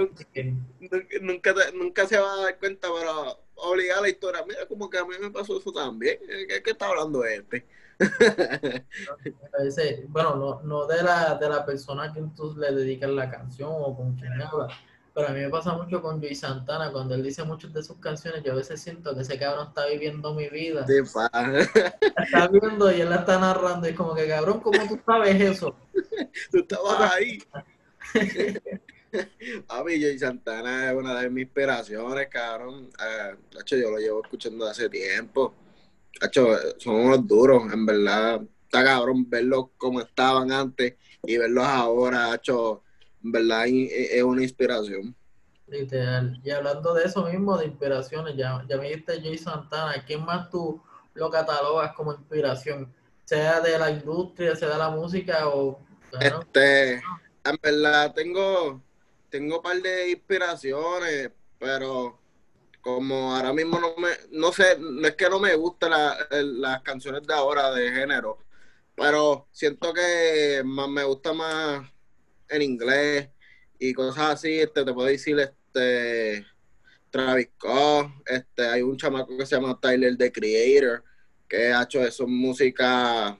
nunca, 1.20 1.54
nunca, 1.74 2.06
se 2.06 2.18
va 2.18 2.32
a 2.32 2.42
dar 2.44 2.58
cuenta, 2.58 2.88
pero 2.88 3.38
obligar 3.56 4.00
la 4.00 4.08
historia. 4.08 4.42
Mira, 4.48 4.64
como 4.64 4.88
que 4.88 4.96
a 4.96 5.04
mí 5.04 5.14
me 5.20 5.30
pasó 5.30 5.58
eso 5.58 5.70
también. 5.72 6.20
¿Qué, 6.26 6.70
está 6.70 6.86
hablando 6.86 7.22
este? 7.26 7.66
bueno, 10.08 10.36
no, 10.36 10.62
no 10.62 10.86
de 10.86 11.02
la, 11.02 11.34
de 11.34 11.50
la 11.50 11.66
persona 11.66 12.14
que 12.14 12.22
tú 12.34 12.56
le 12.56 12.72
dedicas 12.72 13.10
la 13.10 13.30
canción 13.30 13.68
o 13.70 13.94
con 13.94 14.16
quien 14.16 14.40
habla, 14.40 14.68
pero 15.16 15.28
a 15.28 15.32
mí 15.32 15.40
me 15.40 15.48
pasa 15.48 15.72
mucho 15.72 16.02
con 16.02 16.20
Joey 16.20 16.34
Santana, 16.34 16.92
cuando 16.92 17.14
él 17.14 17.22
dice 17.22 17.42
muchas 17.42 17.72
de 17.72 17.82
sus 17.82 17.96
canciones, 17.96 18.44
yo 18.44 18.52
a 18.52 18.56
veces 18.56 18.82
siento 18.82 19.14
que 19.14 19.22
ese 19.22 19.38
cabrón 19.38 19.68
está 19.68 19.86
viviendo 19.86 20.34
mi 20.34 20.46
vida. 20.50 20.84
está 20.86 22.48
viendo 22.48 22.92
y 22.92 23.00
él 23.00 23.08
la 23.08 23.16
está 23.16 23.40
narrando, 23.40 23.88
y 23.88 23.94
como 23.94 24.14
que 24.14 24.28
cabrón, 24.28 24.60
¿cómo 24.60 24.76
tú 24.86 25.00
sabes 25.06 25.40
eso? 25.40 25.74
tú 26.52 26.58
estabas 26.58 27.14
ahí. 27.14 27.38
A 29.68 29.82
mí, 29.84 30.02
Joey 30.02 30.18
Santana 30.18 30.90
es 30.90 30.94
una 30.94 31.18
de 31.18 31.30
mis 31.30 31.44
inspiraciones, 31.44 32.28
cabrón. 32.28 32.90
Eh, 33.02 33.36
yo 33.70 33.90
lo 33.90 33.96
llevo 33.96 34.22
escuchando 34.22 34.66
hace 34.66 34.90
tiempo. 34.90 35.54
son 36.76 36.94
unos 36.94 37.26
duros, 37.26 37.72
en 37.72 37.86
verdad. 37.86 38.42
Está 38.64 38.84
cabrón 38.84 39.30
verlos 39.30 39.68
como 39.78 40.02
estaban 40.02 40.52
antes 40.52 40.96
y 41.22 41.38
verlos 41.38 41.64
ahora, 41.64 42.34
hecho, 42.34 42.82
verdad 43.32 43.66
es 43.66 44.22
una 44.22 44.42
inspiración. 44.42 45.14
Literal. 45.66 46.40
Y 46.44 46.50
hablando 46.50 46.94
de 46.94 47.04
eso 47.04 47.24
mismo, 47.24 47.56
de 47.58 47.66
inspiraciones, 47.66 48.36
ya, 48.36 48.64
ya 48.68 48.76
me 48.76 48.88
dijiste 48.88 49.20
Joey 49.20 49.38
Santana, 49.38 50.04
¿quién 50.06 50.24
más 50.24 50.48
tú 50.48 50.80
lo 51.14 51.28
catalogas 51.30 51.92
como 51.94 52.12
inspiración? 52.12 52.94
Sea 53.24 53.60
de 53.60 53.76
la 53.78 53.90
industria, 53.90 54.54
sea 54.54 54.68
de 54.68 54.78
la 54.78 54.90
música 54.90 55.48
o... 55.48 55.80
Este, 56.20 56.94
en 56.94 57.58
verdad 57.60 58.14
tengo, 58.14 58.80
tengo 59.28 59.56
un 59.56 59.62
par 59.62 59.82
de 59.82 60.10
inspiraciones, 60.10 61.30
pero 61.58 62.18
como 62.80 63.34
ahora 63.34 63.52
mismo 63.52 63.80
no 63.80 63.96
me, 63.96 64.10
no 64.30 64.52
sé, 64.52 64.78
no 64.78 65.08
es 65.08 65.16
que 65.16 65.28
no 65.28 65.40
me 65.40 65.56
gusten 65.56 65.90
las 65.90 66.82
canciones 66.82 67.26
de 67.26 67.34
ahora 67.34 67.72
de 67.72 67.90
género, 67.90 68.38
pero 68.94 69.48
siento 69.50 69.92
que 69.92 70.62
más 70.64 70.88
me 70.88 71.02
gusta 71.02 71.32
más 71.32 71.90
en 72.48 72.62
inglés 72.62 73.28
y 73.78 73.92
cosas 73.92 74.34
así, 74.34 74.58
este, 74.60 74.84
te 74.84 74.92
puedo 74.92 75.08
decir, 75.08 75.38
este, 75.38 76.46
Travis 77.10 77.48
Scott, 77.56 78.10
este, 78.26 78.66
hay 78.66 78.82
un 78.82 78.96
chamaco 78.96 79.36
que 79.36 79.46
se 79.46 79.56
llama 79.56 79.78
Tyler 79.80 80.16
The 80.16 80.32
Creator, 80.32 81.04
que 81.48 81.72
ha 81.72 81.82
hecho 81.82 82.04
eso 82.04 82.26
música 82.26 83.38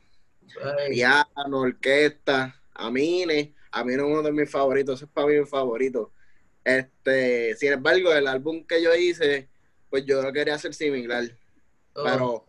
piano, 0.89 1.61
orquesta, 1.61 2.61
Amine, 2.75 3.55
Amine 3.73 4.03
es 4.03 4.09
uno 4.09 4.23
de 4.23 4.33
mis 4.33 4.51
favoritos, 4.51 4.97
ese 4.97 5.05
es 5.07 5.11
para 5.11 5.27
mí 5.29 5.39
mi 5.39 5.47
favorito. 5.47 6.13
Este, 6.65 7.55
sin 7.57 7.73
embargo, 7.73 8.13
el 8.13 8.27
álbum 8.27 8.65
que 8.67 8.83
yo 8.83 8.95
hice, 8.95 9.49
pues 9.91 10.05
yo 10.07 10.23
lo 10.23 10.33
quería 10.33 10.55
hacer 10.55 10.75
similar. 10.75 11.25
Oh, 11.95 12.05
Pero, 12.05 12.47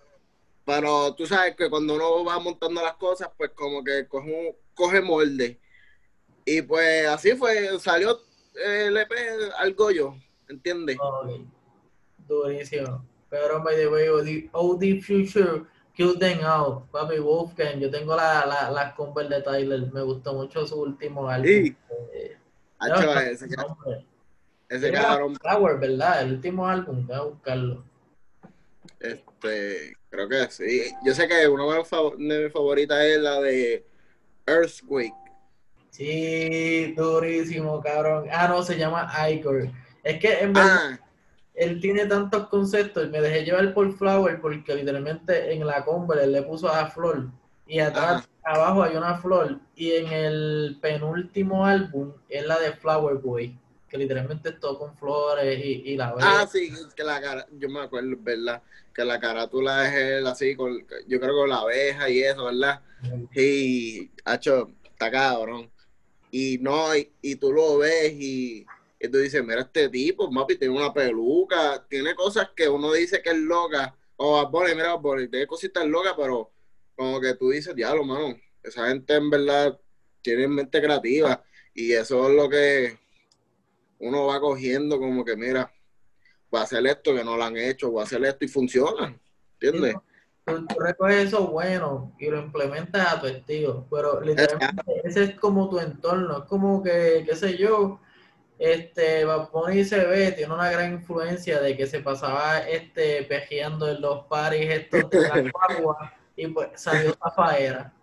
pero 0.66 1.16
tú 1.16 1.26
sabes 1.26 1.56
que 1.56 1.70
cuando 1.70 1.96
uno 1.96 2.24
va 2.26 2.40
montando 2.40 2.82
las 2.82 2.96
cosas, 2.96 3.30
pues 3.38 3.52
como 3.52 3.84
que 3.84 4.08
coge, 4.08 4.32
un- 4.32 4.56
coge 4.74 5.02
molde. 5.02 5.60
Y 6.50 6.62
pues 6.62 7.06
así 7.08 7.34
fue, 7.34 7.78
salió 7.78 8.22
el 8.66 8.96
EP 8.96 9.12
algo 9.58 9.92
yo, 9.92 10.16
¿entiendes? 10.48 10.98
ok. 10.98 11.42
Durísimo. 12.26 13.06
Pero, 13.30 13.62
by 13.62 13.76
the 13.76 13.88
way, 13.90 14.08
OD, 14.54 15.02
Future, 15.02 15.64
Kill 15.94 16.18
Them 16.18 16.40
Out, 16.46 16.90
Papi 16.90 17.20
Wolfgang, 17.20 17.80
yo 17.80 17.92
tengo 17.92 18.16
la, 18.16 18.46
la, 18.46 18.72
la 18.72 18.96
Converse 18.96 19.36
de 19.36 19.42
Tyler, 19.42 19.92
me 19.92 20.02
gustó 20.04 20.34
mucho 20.34 20.66
su 20.66 20.80
último 20.80 21.28
álbum. 21.28 21.48
Sí. 21.48 21.76
Eh, 22.14 22.38
no, 22.80 23.20
ese, 23.20 23.48
ese 24.70 24.92
cabrón, 24.94 25.36
Flower, 25.36 25.78
¿verdad? 25.80 26.22
El 26.22 26.36
último 26.36 26.66
álbum, 26.66 27.06
voy 27.06 27.16
a 27.18 27.22
buscarlo. 27.24 27.84
este, 29.02 29.98
creo 30.10 30.30
que 30.30 30.50
sí. 30.50 30.94
Yo 31.06 31.14
sé 31.14 31.28
que 31.28 31.46
una 31.46 31.66
de 31.76 32.44
mis 32.44 32.54
favoritas 32.54 33.04
es 33.04 33.20
la 33.20 33.42
de 33.42 33.86
Earthquake. 34.46 35.27
Sí, 35.98 36.94
durísimo, 36.96 37.82
cabrón. 37.82 38.28
Ah, 38.32 38.48
no, 38.48 38.62
se 38.62 38.78
llama 38.78 39.12
Icor. 39.32 39.70
Es 40.04 40.20
que 40.20 40.40
en 40.42 40.54
verdad 40.54 40.78
Ah, 40.92 41.00
él 41.58 41.82
tiene 41.82 42.06
tantos 42.06 42.48
conceptos 42.50 43.08
y 43.08 43.10
me 43.10 43.20
dejé 43.20 43.44
llevar 43.44 43.74
por 43.74 43.92
Flower 43.98 44.40
porque 44.40 44.76
literalmente 44.76 45.52
en 45.52 45.66
la 45.66 45.84
Converse 45.84 46.26
él 46.26 46.32
le 46.34 46.44
puso 46.44 46.70
a 46.70 46.86
flor 46.92 47.30
y 47.66 47.80
atrás, 47.80 48.30
abajo 48.44 48.84
hay 48.84 48.96
una 48.96 49.18
flor 49.18 49.60
y 49.76 49.92
en 49.92 50.08
el 50.08 50.78
penúltimo 50.80 51.66
álbum 51.66 52.14
es 52.30 52.46
la 52.46 52.60
de 52.60 52.74
Flower 52.74 53.16
Boy, 53.16 53.60
que 53.90 53.98
literalmente 53.98 54.50
es 54.50 54.60
todo 54.60 54.78
con 54.78 54.96
flores 54.96 55.60
y, 55.66 55.82
y 55.92 55.98
la 55.98 56.14
ah, 56.20 56.42
ves. 56.44 56.52
sí, 56.52 56.72
que 56.96 57.04
la 57.04 57.20
cara, 57.20 57.48
yo 57.52 57.68
me 57.70 57.82
acuerdo, 57.82 58.16
¿verdad? 58.20 58.62
Que 58.94 59.04
la 59.04 59.20
carátula 59.20 59.88
es 59.88 59.96
él 59.96 60.28
así, 60.28 60.56
con, 60.56 60.78
yo 61.08 61.20
creo 61.20 61.36
con 61.36 61.50
la 61.50 61.58
abeja 61.58 62.08
y 62.08 62.22
eso, 62.22 62.46
¿verdad? 62.46 62.82
Y, 63.36 64.12
hacho, 64.26 64.72
está 64.84 65.10
cabrón. 65.10 65.70
Y 66.32 66.58
no, 66.60 66.96
y, 66.96 67.12
y 67.22 67.36
tú 67.36 67.54
lo 67.54 67.78
ves 67.78 68.14
y, 68.14 68.66
y 69.00 69.08
tú 69.10 69.18
dices, 69.20 69.44
mira 69.44 69.62
este 69.62 69.90
tipo, 69.90 70.30
mapi, 70.32 70.58
tiene 70.58 70.76
una 70.76 70.94
peluca, 70.94 71.86
tiene 71.90 72.16
cosas 72.16 72.50
que 72.56 72.68
uno 72.68 72.92
dice 72.94 73.22
que 73.22 73.30
es 73.30 73.38
loca. 73.38 73.96
O 74.18 74.34
Bad 74.34 74.50
Bunny, 74.50 74.76
mira, 74.76 74.96
Bad 74.96 75.30
tiene 75.30 75.48
cositas 75.48 75.86
locas, 75.86 76.14
pero 76.18 76.52
como 76.96 77.22
que 77.22 77.36
tú 77.36 77.52
dices, 77.52 77.76
diablo, 77.76 78.04
mano, 78.04 78.40
esa 78.64 78.88
gente 78.88 79.14
en 79.14 79.30
verdad 79.30 79.80
tiene 80.22 80.48
mente 80.48 80.82
creativa. 80.82 81.44
Y 81.74 81.94
eso 81.94 82.28
es 82.28 82.36
lo 82.36 82.50
que 82.50 82.98
uno 84.00 84.26
va 84.26 84.40
cogiendo 84.40 85.00
como 85.00 85.24
que, 85.24 85.36
mira, 85.36 85.72
voy 86.50 86.60
a 86.60 86.64
hacer 86.64 86.86
esto 86.88 87.16
que 87.16 87.24
no 87.24 87.38
lo 87.38 87.44
han 87.44 87.58
hecho, 87.58 87.92
voy 87.92 88.02
a 88.02 88.06
hacer 88.06 88.24
esto 88.26 88.46
y 88.46 88.48
funciona. 88.48 89.20
¿Entiendes? 89.60 89.96
Tú, 90.48 90.66
tú 90.66 90.80
recoges 90.80 91.28
eso 91.28 91.48
bueno 91.48 92.14
y 92.18 92.30
lo 92.30 92.40
implementas 92.40 93.14
a 93.14 93.20
tu 93.20 93.28
estilo, 93.28 93.86
pero 93.92 94.22
literalmente 94.22 95.02
ese 95.04 95.24
es 95.26 95.36
como 95.36 95.70
tu 95.70 95.80
entorno, 95.80 96.38
es 96.40 96.44
como 96.46 96.82
que, 96.82 97.26
qué 97.28 97.36
sé 97.36 97.58
yo, 97.58 98.00
este, 98.58 99.26
Bad 99.26 99.52
Bunny 99.52 99.84
se 99.84 100.06
ve, 100.06 100.32
tiene 100.32 100.54
una 100.54 100.72
gran 100.72 100.94
influencia 100.94 101.60
de 101.60 101.78
que 101.78 101.86
se 101.86 102.00
pasaba 102.00 102.60
este, 102.60 103.24
pejeando 103.24 103.90
en 103.90 104.02
los 104.02 104.26
paris 104.26 104.70
estos 104.70 105.10
de 105.10 105.22
la 105.22 105.52
guagua 105.52 106.14
y 106.36 106.48
pues 106.48 106.70
salió 106.76 107.14
Zafaera. 107.22 107.94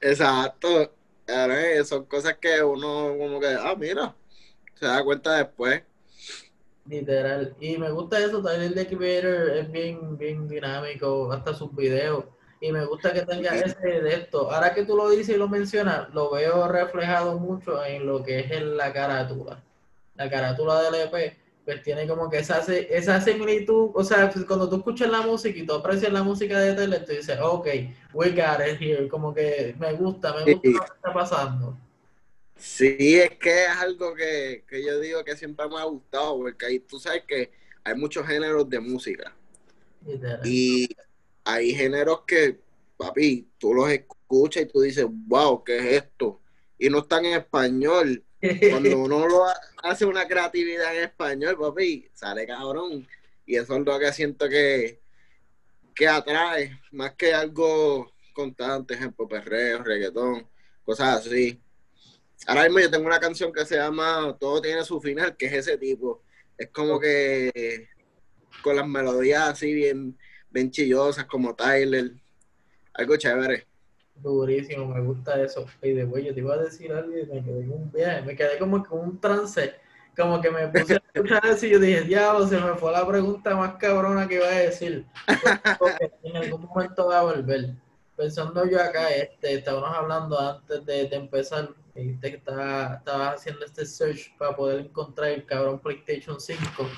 Exacto. 0.00 0.92
Eh, 1.26 1.82
son 1.84 2.04
cosas 2.04 2.36
que 2.38 2.62
uno 2.62 3.14
como 3.18 3.40
que, 3.40 3.48
ah, 3.48 3.74
mira, 3.76 4.14
se 4.74 4.86
da 4.86 5.02
cuenta 5.02 5.36
después. 5.36 5.82
Literal. 6.88 7.54
Y 7.60 7.76
me 7.76 7.90
gusta 7.90 8.18
eso, 8.18 8.42
Tyler 8.42 8.72
the 8.74 8.86
Creator 8.86 9.50
es 9.50 9.70
bien, 9.70 10.16
bien 10.16 10.48
dinámico, 10.48 11.30
hasta 11.32 11.52
sus 11.54 11.74
videos. 11.74 12.24
Y 12.60 12.72
me 12.72 12.84
gusta 12.86 13.12
que 13.12 13.22
tenga 13.22 13.54
ese 13.54 13.78
de 14.00 14.14
esto. 14.14 14.50
Ahora 14.50 14.74
que 14.74 14.84
tú 14.84 14.96
lo 14.96 15.08
dices 15.10 15.36
y 15.36 15.38
lo 15.38 15.48
mencionas, 15.48 16.12
lo 16.12 16.30
veo 16.32 16.66
reflejado 16.66 17.38
mucho 17.38 17.84
en 17.84 18.06
lo 18.06 18.22
que 18.22 18.40
es 18.40 18.50
en 18.50 18.76
la 18.76 18.92
carátula. 18.92 19.62
La 20.16 20.28
carátula 20.28 20.82
del 20.82 20.94
EP, 21.02 21.36
pues 21.64 21.82
tiene 21.82 22.08
como 22.08 22.28
que 22.28 22.38
esa, 22.38 22.60
esa 22.72 23.20
similitud. 23.20 23.90
O 23.94 24.02
sea, 24.02 24.30
pues, 24.30 24.44
cuando 24.46 24.68
tú 24.68 24.76
escuchas 24.76 25.08
la 25.10 25.20
música 25.20 25.56
y 25.56 25.66
tú 25.66 25.74
aprecias 25.74 26.12
la 26.12 26.22
música 26.24 26.58
de 26.58 26.74
Tyler, 26.74 27.04
tú 27.04 27.12
dices, 27.12 27.38
ok, 27.40 27.66
we 28.14 28.30
got 28.30 28.60
it 28.66 28.80
here. 28.80 29.06
Como 29.08 29.32
que 29.34 29.76
me 29.78 29.92
gusta, 29.92 30.32
me 30.34 30.52
gusta 30.54 30.60
Sí. 30.68 30.72
lo 30.72 30.80
que 30.80 30.86
está 30.86 31.12
pasando. 31.12 31.76
Sí, 32.58 32.96
es 33.20 33.38
que 33.38 33.64
es 33.64 33.70
algo 33.70 34.14
que, 34.14 34.64
que 34.68 34.84
yo 34.84 34.98
digo 35.00 35.24
que 35.24 35.36
siempre 35.36 35.68
me 35.68 35.78
ha 35.78 35.84
gustado, 35.84 36.36
porque 36.38 36.66
ahí 36.66 36.80
tú 36.80 36.98
sabes 36.98 37.24
que 37.26 37.52
hay 37.84 37.94
muchos 37.94 38.26
géneros 38.26 38.68
de 38.68 38.80
música. 38.80 39.34
Y 40.42 40.88
hay 41.44 41.74
géneros 41.74 42.22
que, 42.26 42.60
papi, 42.96 43.50
tú 43.58 43.74
los 43.74 43.90
escuchas 43.90 44.64
y 44.64 44.66
tú 44.66 44.80
dices, 44.82 45.06
wow, 45.08 45.62
¿qué 45.64 45.78
es 45.78 46.04
esto? 46.04 46.42
Y 46.78 46.90
no 46.90 47.00
están 47.00 47.24
en 47.26 47.34
español. 47.38 48.24
Cuando 48.66 48.98
uno 49.00 49.26
lo 49.28 49.46
ha- 49.46 49.56
hace 49.82 50.04
una 50.06 50.26
creatividad 50.28 50.96
en 50.96 51.04
español, 51.04 51.58
papi, 51.58 52.08
sale 52.14 52.46
cabrón. 52.46 53.08
Y 53.46 53.56
eso 53.56 53.76
es 53.76 53.84
lo 53.86 53.98
que 53.98 54.12
siento 54.12 54.48
que, 54.48 55.00
que 55.94 56.08
atrae, 56.08 56.80
más 56.92 57.14
que 57.16 57.34
algo 57.34 58.12
constante, 58.34 58.94
ejemplo, 58.94 59.28
perreo, 59.28 59.82
reggaetón, 59.82 60.48
cosas 60.84 61.26
así. 61.26 61.60
Ahora 62.48 62.62
mismo 62.62 62.80
yo 62.80 62.90
tengo 62.90 63.06
una 63.06 63.20
canción 63.20 63.52
que 63.52 63.66
se 63.66 63.76
llama 63.76 64.34
Todo 64.40 64.62
tiene 64.62 64.82
su 64.82 64.98
final, 65.02 65.36
que 65.36 65.44
es 65.44 65.52
ese 65.52 65.76
tipo. 65.76 66.22
Es 66.56 66.70
como 66.70 66.98
que 66.98 67.86
con 68.62 68.74
las 68.74 68.88
melodías 68.88 69.50
así 69.50 69.74
bien, 69.74 70.16
bien 70.48 70.70
chillosas, 70.70 71.26
como 71.26 71.54
Tyler. 71.54 72.10
Algo 72.94 73.16
chévere. 73.18 73.66
Durísimo, 74.14 74.86
me 74.86 74.98
gusta 75.02 75.42
eso. 75.42 75.66
Y 75.82 75.92
de 75.92 76.06
güey, 76.06 76.24
yo 76.24 76.32
te 76.32 76.40
iba 76.40 76.54
a 76.54 76.62
decir 76.62 76.90
algo 76.90 77.12
y 77.18 77.26
me 77.26 77.44
quedé 77.44 77.60
en 77.60 77.70
un 77.70 77.92
viaje, 77.92 78.22
me 78.22 78.34
quedé 78.34 78.58
como 78.58 78.82
que 78.82 78.94
un 78.94 79.20
trance, 79.20 79.74
como 80.16 80.40
que 80.40 80.50
me 80.50 80.68
puse 80.68 80.94
a 80.94 81.02
escuchar 81.12 81.44
eso 81.44 81.66
y 81.66 81.70
yo 81.70 81.78
dije, 81.78 82.00
diablo, 82.00 82.48
se 82.48 82.58
me 82.58 82.76
fue 82.76 82.92
la 82.92 83.06
pregunta 83.06 83.54
más 83.56 83.74
cabrona 83.74 84.26
que 84.26 84.36
iba 84.36 84.46
a 84.46 84.58
decir. 84.58 85.04
Porque 85.78 86.10
en 86.22 86.34
algún 86.34 86.62
momento 86.62 87.04
voy 87.04 87.14
a 87.14 87.22
volver. 87.24 87.74
Pensando 88.16 88.64
yo 88.64 88.80
acá, 88.80 89.10
este, 89.10 89.52
estábamos 89.52 89.94
hablando 89.94 90.40
antes 90.40 90.86
de, 90.86 91.08
de 91.08 91.16
empezar, 91.16 91.68
dijiste 92.02 92.30
que 92.30 92.36
estaba- 92.38 92.94
estabas 92.96 93.36
haciendo 93.36 93.64
este 93.64 93.86
search 93.86 94.36
para 94.38 94.56
poder 94.56 94.80
encontrar 94.80 95.30
el 95.30 95.44
cabrón 95.46 95.78
PlayStation 95.80 96.40
5. 96.40 96.88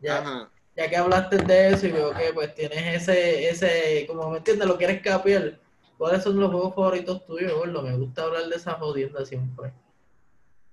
Ya, 0.00 0.18
Ajá. 0.18 0.50
ya 0.76 0.88
que 0.90 0.96
hablaste 0.96 1.38
de 1.38 1.68
eso 1.70 1.86
y 1.86 1.92
veo 1.92 2.12
que 2.14 2.32
pues 2.32 2.54
tienes 2.54 3.02
ese, 3.02 3.48
ese, 3.48 4.06
como 4.06 4.30
me 4.30 4.38
entiendes, 4.38 4.66
lo 4.68 4.78
quieres 4.78 5.02
capiar. 5.02 5.60
¿Cuáles 5.98 6.22
son 6.24 6.38
los 6.40 6.50
juegos 6.50 6.74
favoritos 6.74 7.24
tuyos, 7.26 7.52
gordo? 7.54 7.82
Me 7.82 7.96
gusta 7.96 8.24
hablar 8.24 8.46
de 8.48 8.56
esa 8.56 8.74
jodienda 8.74 9.24
siempre. 9.24 9.72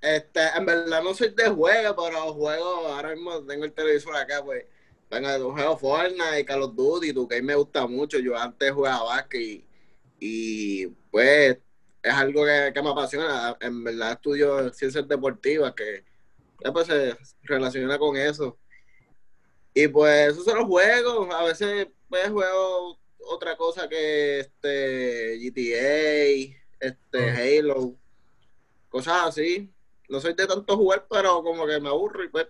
Este, 0.02 0.40
en 0.56 0.66
verdad 0.66 1.04
no 1.04 1.14
soy 1.14 1.30
de 1.30 1.50
juego, 1.50 1.96
pero 1.96 2.34
juego, 2.34 2.88
ahora 2.88 3.14
mismo 3.16 3.44
tengo 3.46 3.66
el 3.66 3.74
televisor 3.74 4.16
acá, 4.16 4.42
pues. 4.44 4.66
Venga, 5.10 5.38
juego 5.40 5.78
Fortnite, 5.78 6.46
Call 6.46 6.62
of 6.64 6.76
Duty, 6.76 7.14
tu 7.14 7.28
que 7.28 7.42
me 7.42 7.56
gusta 7.56 7.88
mucho. 7.88 8.20
Yo 8.20 8.38
antes 8.38 8.72
jugaba 8.72 9.04
básquet 9.06 9.42
y, 9.42 9.66
y, 10.20 10.88
pues 11.12 11.58
es 12.02 12.14
algo 12.14 12.46
que, 12.46 12.72
que 12.74 12.82
me 12.82 12.90
apasiona. 12.90 13.58
En 13.60 13.84
verdad 13.84 14.14
estudio 14.14 14.72
ciencias 14.74 15.08
deportivas 15.08 15.74
que 15.74 16.04
pues, 16.72 16.88
se 16.88 17.18
relaciona 17.44 17.98
con 17.98 18.16
eso. 18.18 18.58
Y 19.74 19.88
pues 19.88 20.34
esos 20.34 20.46
son 20.46 20.58
los 20.60 20.68
juegos. 20.68 21.34
A 21.34 21.44
veces 21.44 21.88
pues 22.10 22.30
juego 22.30 22.98
otra 23.20 23.56
cosa 23.56 23.88
que 23.88 24.40
este 24.40 25.38
GTA, 25.40 26.56
este 26.80 27.60
Halo, 27.60 27.96
cosas 28.90 29.28
así. 29.28 29.72
No 30.08 30.20
soy 30.20 30.34
de 30.34 30.48
tanto 30.48 30.76
jugar, 30.76 31.06
pero 31.10 31.44
como 31.44 31.68
que 31.68 31.80
me 31.80 31.90
aburro 31.90 32.24
y 32.24 32.30
pues 32.30 32.48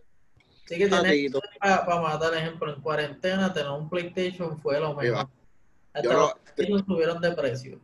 Así 0.66 0.78
que 0.78 0.88
tienes 0.88 1.02
ratito. 1.04 1.42
para 1.60 2.00
matar, 2.00 2.34
ejemplo, 2.36 2.72
en 2.74 2.80
cuarentena, 2.82 3.52
tener 3.52 3.72
un 3.72 3.90
PlayStation 3.90 4.62
fue 4.62 4.80
lo 4.80 4.94
mejor. 4.94 5.28
Hasta 5.94 6.02
Yo 6.04 6.14
los 6.14 6.30
no- 6.30 6.36
PlayStation 6.56 6.86
subieron 6.86 7.22
de 7.22 7.32
precio. 7.32 7.82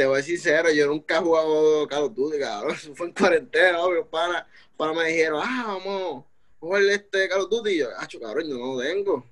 Te 0.00 0.06
voy 0.06 0.18
a 0.18 0.22
ser 0.22 0.36
sincero, 0.36 0.72
yo 0.72 0.86
nunca 0.86 1.18
he 1.18 1.20
jugado 1.20 1.86
Call 1.86 2.04
of 2.04 2.14
Duty, 2.14 2.38
cabrón. 2.38 2.74
Eso 2.74 2.94
fue 2.94 3.08
en 3.08 3.12
cuarentena, 3.12 3.82
obvio, 3.82 4.06
para, 4.06 4.46
para 4.74 4.94
me 4.94 5.04
dijeron, 5.04 5.42
ah, 5.44 5.64
vamos 5.66 6.24
jugar 6.58 6.82
este 6.84 7.28
Call 7.28 7.42
of 7.42 7.50
Duty. 7.50 7.70
Y 7.70 7.78
yo, 7.80 7.88
ah, 7.98 8.08
cabrón, 8.18 8.48
yo 8.48 8.56
no 8.56 8.76
lo 8.76 8.80
tengo. 8.80 9.26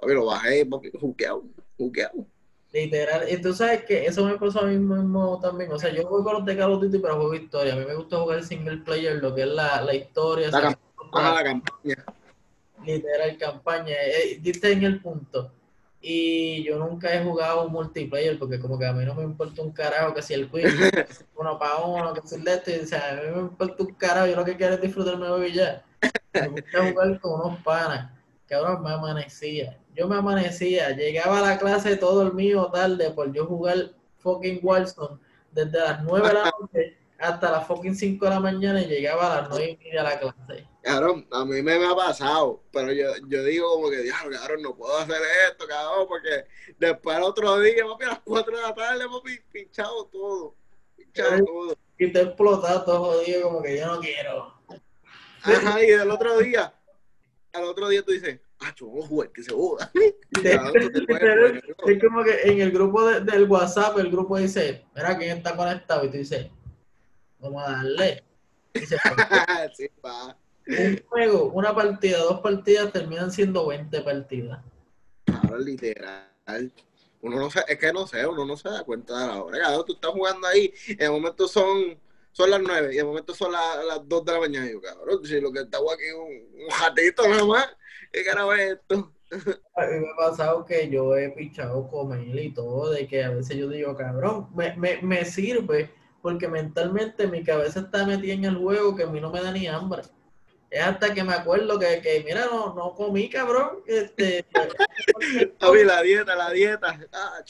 Papi, 0.00 0.14
lo 0.14 0.24
bajé, 0.24 0.64
papi, 0.64 0.92
juqueado, 0.98 1.44
juqueado. 1.76 2.24
Literal. 2.72 3.30
Y 3.30 3.36
tú 3.42 3.52
sabes 3.52 3.84
que 3.84 4.06
eso 4.06 4.24
me 4.24 4.38
pasó 4.38 4.60
a 4.60 4.66
mí 4.66 4.78
mismo 4.78 5.38
también. 5.42 5.70
O 5.72 5.78
sea, 5.78 5.90
yo 5.90 6.06
juego 6.06 6.32
los 6.32 6.46
de 6.46 6.56
Call 6.56 6.72
of 6.72 6.80
Duty, 6.80 7.00
pero 7.00 7.16
juego 7.16 7.34
historia. 7.34 7.74
A 7.74 7.76
mí 7.76 7.84
me 7.84 7.94
gusta 7.94 8.18
jugar 8.18 8.42
single 8.42 8.78
player, 8.78 9.16
lo 9.16 9.34
que 9.34 9.42
es 9.42 9.48
la, 9.48 9.82
la 9.82 9.94
historia. 9.94 10.48
La 10.48 10.60
la 11.12 11.44
campaña. 11.44 12.04
literal 12.82 13.36
campaña. 13.36 13.94
Eh, 13.94 14.38
diste 14.40 14.72
en 14.72 14.84
el 14.84 15.02
punto. 15.02 15.52
Y 16.00 16.62
yo 16.62 16.78
nunca 16.78 17.12
he 17.12 17.24
jugado 17.24 17.66
un 17.66 17.72
multiplayer 17.72 18.38
porque 18.38 18.60
como 18.60 18.78
que 18.78 18.86
a 18.86 18.92
mí 18.92 19.04
no 19.04 19.14
me 19.14 19.24
importa 19.24 19.62
un 19.62 19.72
carajo 19.72 20.14
que 20.14 20.22
si 20.22 20.34
el 20.34 20.48
quiz 20.48 20.64
uno 21.36 21.58
para 21.58 21.78
uno, 21.78 22.14
que 22.14 22.20
si 22.26 22.36
el 22.36 22.44
de 22.44 22.54
este, 22.54 22.80
o 22.80 22.86
sea, 22.86 23.10
a 23.10 23.14
mí 23.14 23.30
me 23.34 23.40
importa 23.40 23.82
un 23.82 23.94
carajo, 23.94 24.26
yo 24.26 24.36
lo 24.36 24.44
que 24.44 24.56
quiero 24.56 24.74
es 24.74 24.80
disfrutarme 24.80 25.26
hoy 25.28 25.52
ya. 25.52 25.84
Me 26.32 26.48
gusta 26.48 26.90
jugar 26.90 27.20
con 27.20 27.40
unos 27.40 27.60
panas, 27.62 28.12
que 28.46 28.54
ahora 28.54 28.78
me 28.78 28.92
amanecía. 28.92 29.76
Yo 29.96 30.06
me 30.06 30.16
amanecía, 30.16 30.90
llegaba 30.90 31.38
a 31.40 31.42
la 31.42 31.58
clase 31.58 31.96
todo 31.96 32.22
el 32.22 32.32
mío 32.32 32.70
tarde 32.72 33.10
por 33.10 33.32
yo 33.32 33.46
jugar 33.46 33.90
fucking 34.18 34.60
Warzone 34.62 35.18
desde 35.50 35.78
las 35.78 36.02
9 36.04 36.28
de 36.28 36.34
la 36.34 36.52
noche 36.60 36.96
hasta 37.18 37.50
las 37.50 37.66
fucking 37.66 37.96
5 37.96 38.24
de 38.24 38.30
la 38.30 38.40
mañana 38.40 38.80
y 38.80 38.86
llegaba 38.86 39.32
a 39.32 39.40
las 39.40 39.50
9 39.50 39.70
y 39.70 39.84
media 39.84 40.00
a 40.02 40.04
la 40.04 40.20
clase. 40.20 40.66
Cabrón, 40.88 41.26
a 41.30 41.44
mí 41.44 41.60
me, 41.60 41.78
me 41.78 41.84
ha 41.84 41.94
pasado, 41.94 42.62
pero 42.72 42.90
yo, 42.90 43.08
yo 43.28 43.44
digo 43.44 43.74
como 43.74 43.90
que, 43.90 43.98
diablo, 43.98 44.38
cabrón, 44.38 44.62
no 44.62 44.74
puedo 44.74 44.96
hacer 44.96 45.20
esto, 45.50 45.66
cabrón, 45.66 46.08
porque 46.08 46.46
después 46.78 47.14
el 47.14 47.24
otro 47.24 47.60
día, 47.60 47.84
papi, 47.84 48.04
a 48.06 48.08
las 48.08 48.20
4 48.20 48.56
de 48.56 48.62
la 48.62 48.74
tarde, 48.74 49.04
papi, 49.06 49.38
pinchado 49.52 50.06
todo, 50.06 50.54
pinchado 50.96 51.44
todo. 51.44 51.76
Y 51.98 52.10
te 52.10 52.22
explotado 52.22 52.84
todo 52.86 53.04
jodido, 53.04 53.42
como 53.42 53.62
que 53.62 53.76
yo 53.76 53.86
no 53.86 54.00
quiero. 54.00 54.54
Ajá, 55.42 55.84
y 55.84 55.90
el 55.90 56.10
otro 56.10 56.38
día, 56.38 56.72
al 57.52 57.64
otro 57.64 57.90
día 57.90 58.02
tú 58.02 58.12
dices, 58.12 58.40
ah, 58.60 58.74
vamos 58.80 59.04
a 59.04 59.08
jugar, 59.08 59.30
que 59.30 59.42
se 59.42 59.52
joda. 59.52 59.92
es 60.42 62.02
como 62.02 62.24
que 62.24 62.40
en 62.44 62.62
el 62.62 62.70
grupo 62.70 63.06
de, 63.06 63.20
del 63.20 63.44
WhatsApp, 63.44 63.98
el 63.98 64.10
grupo 64.10 64.38
dice, 64.38 64.86
mira, 64.96 65.18
¿quién 65.18 65.36
está 65.36 65.54
conectado? 65.54 66.06
Y 66.06 66.10
tú 66.10 66.16
dices, 66.16 66.46
vamos 67.40 67.62
a 67.62 67.72
darle. 67.72 68.24
Y 68.72 68.80
sí, 69.76 69.90
pa. 70.00 70.34
Un 70.68 71.02
juego, 71.08 71.50
una 71.54 71.74
partida, 71.74 72.18
dos 72.18 72.40
partidas 72.40 72.92
terminan 72.92 73.32
siendo 73.32 73.66
20 73.66 74.02
partidas. 74.02 74.60
Claro, 75.24 75.58
literal. 75.58 76.72
Uno 77.22 77.36
no 77.36 77.50
sé, 77.50 77.60
es 77.66 77.78
que 77.78 77.92
no 77.92 78.06
sé, 78.06 78.26
uno 78.26 78.44
no 78.44 78.56
se 78.56 78.68
da 78.68 78.84
cuenta 78.84 79.18
de 79.18 79.26
la 79.28 79.42
hora. 79.42 79.84
Tú 79.84 79.94
estás 79.94 80.10
jugando 80.10 80.46
ahí, 80.46 80.72
en 80.88 81.02
el 81.02 81.10
momento 81.10 81.48
son, 81.48 81.98
son 82.32 82.50
las 82.50 82.60
9 82.60 82.90
y 82.90 82.98
en 82.98 83.00
el 83.00 83.06
momento 83.06 83.34
son 83.34 83.52
las, 83.52 83.84
las 83.86 84.06
2 84.06 84.24
de 84.26 84.32
la 84.32 84.40
mañana. 84.40 84.66
Y 84.66 84.72
yo, 84.72 84.80
cabrón, 84.82 85.24
si 85.24 85.40
lo 85.40 85.50
que 85.50 85.60
está 85.60 85.78
aquí 85.78 86.04
es 86.04 86.14
un, 86.14 86.62
un 86.64 86.70
jatito 86.70 87.26
nada 87.26 87.44
más, 87.46 87.76
¿qué 88.12 88.24
carajo 88.24 88.52
es 88.52 88.72
esto? 88.72 89.12
A 89.76 89.86
mí 89.86 90.00
me 90.00 90.10
ha 90.10 90.16
pasado 90.16 90.64
que 90.66 90.88
yo 90.90 91.16
he 91.16 91.30
pichado 91.30 91.88
comer 91.88 92.38
y 92.38 92.52
todo, 92.52 92.90
de 92.90 93.06
que 93.06 93.22
a 93.24 93.30
veces 93.30 93.56
yo 93.56 93.68
digo, 93.68 93.94
cabrón, 93.94 94.48
me, 94.54 94.74
me, 94.76 95.00
me 95.02 95.24
sirve 95.24 95.90
porque 96.22 96.48
mentalmente 96.48 97.26
mi 97.26 97.44
cabeza 97.44 97.80
está 97.80 98.06
metida 98.06 98.32
en 98.32 98.46
el 98.46 98.56
juego 98.56 98.96
que 98.96 99.02
a 99.02 99.06
mí 99.06 99.20
no 99.20 99.30
me 99.30 99.42
da 99.42 99.52
ni 99.52 99.66
hambre 99.66 100.02
es 100.70 100.82
hasta 100.82 101.14
que 101.14 101.24
me 101.24 101.32
acuerdo 101.32 101.78
que, 101.78 102.00
que 102.02 102.22
mira, 102.24 102.46
no, 102.46 102.74
no 102.74 102.94
comí, 102.94 103.28
cabrón. 103.28 103.80
Este, 103.86 104.44
Oye, 105.62 105.84
la 105.84 106.02
dieta, 106.02 106.34
la 106.34 106.50
dieta. 106.50 106.98
Ah, 107.12 107.40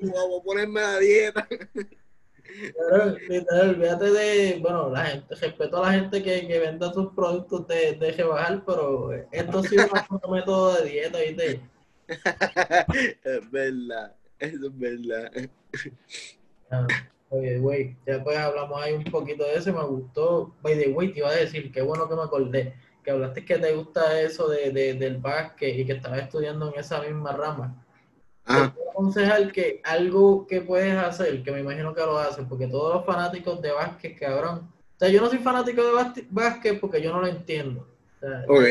vamos 0.00 0.40
a 0.40 0.44
ponerme 0.44 0.80
la 0.80 0.98
dieta. 0.98 1.46
Pero, 1.50 3.16
literal, 3.28 3.70
olvídate 3.70 4.10
de, 4.10 4.58
bueno, 4.60 4.90
la 4.90 5.06
gente, 5.06 5.34
respeto 5.34 5.82
a 5.82 5.86
la 5.86 5.92
gente 5.92 6.22
que, 6.22 6.46
que 6.46 6.58
venda 6.58 6.92
sus 6.92 7.12
productos 7.14 7.66
de, 7.66 7.94
de 7.94 8.12
rebajar, 8.12 8.62
pero 8.66 9.12
esto 9.30 9.62
sí 9.62 9.76
es 9.76 9.88
un 10.10 10.32
método 10.32 10.74
de 10.74 10.88
dieta, 10.88 11.18
¿viste? 11.18 11.60
es 13.24 13.50
verdad, 13.50 14.14
eso 14.38 14.66
es 14.66 14.78
verdad. 14.78 15.32
Oye, 17.32 17.58
güey, 17.58 17.96
ya 18.06 18.22
pues 18.22 18.36
hablamos 18.36 18.78
ahí 18.82 18.92
un 18.92 19.04
poquito 19.04 19.44
de 19.44 19.54
eso, 19.54 19.72
me 19.72 19.82
gustó. 19.84 20.54
By 20.60 20.78
the 20.78 20.90
way, 20.90 21.12
te 21.12 21.20
iba 21.20 21.30
a 21.30 21.34
decir, 21.34 21.72
qué 21.72 21.80
bueno 21.80 22.06
que 22.06 22.14
me 22.14 22.22
acordé, 22.22 22.74
que 23.02 23.10
hablaste 23.10 23.42
que 23.42 23.56
te 23.56 23.72
gusta 23.72 24.20
eso 24.20 24.48
de, 24.48 24.70
de 24.70 24.92
del 24.92 25.16
básquet 25.16 25.78
y 25.78 25.86
que 25.86 25.92
estabas 25.92 26.20
estudiando 26.20 26.70
en 26.70 26.78
esa 26.78 27.00
misma 27.00 27.32
rama. 27.32 27.82
Ah. 28.44 28.66
Te 28.66 28.74
quiero 28.74 28.90
aconsejar 28.90 29.50
que 29.50 29.80
algo 29.82 30.46
que 30.46 30.60
puedes 30.60 30.94
hacer, 30.94 31.42
que 31.42 31.50
me 31.52 31.60
imagino 31.60 31.94
que 31.94 32.02
lo 32.02 32.18
haces, 32.18 32.44
porque 32.46 32.66
todos 32.66 32.96
los 32.96 33.06
fanáticos 33.06 33.62
de 33.62 33.72
básquet, 33.72 34.18
cabrón. 34.18 34.70
O 34.96 34.98
sea, 34.98 35.08
yo 35.08 35.22
no 35.22 35.30
soy 35.30 35.38
fanático 35.38 35.82
de 35.82 36.26
básquet 36.28 36.80
porque 36.80 37.00
yo 37.00 37.14
no 37.14 37.22
lo 37.22 37.28
entiendo. 37.28 37.88
O 38.46 38.62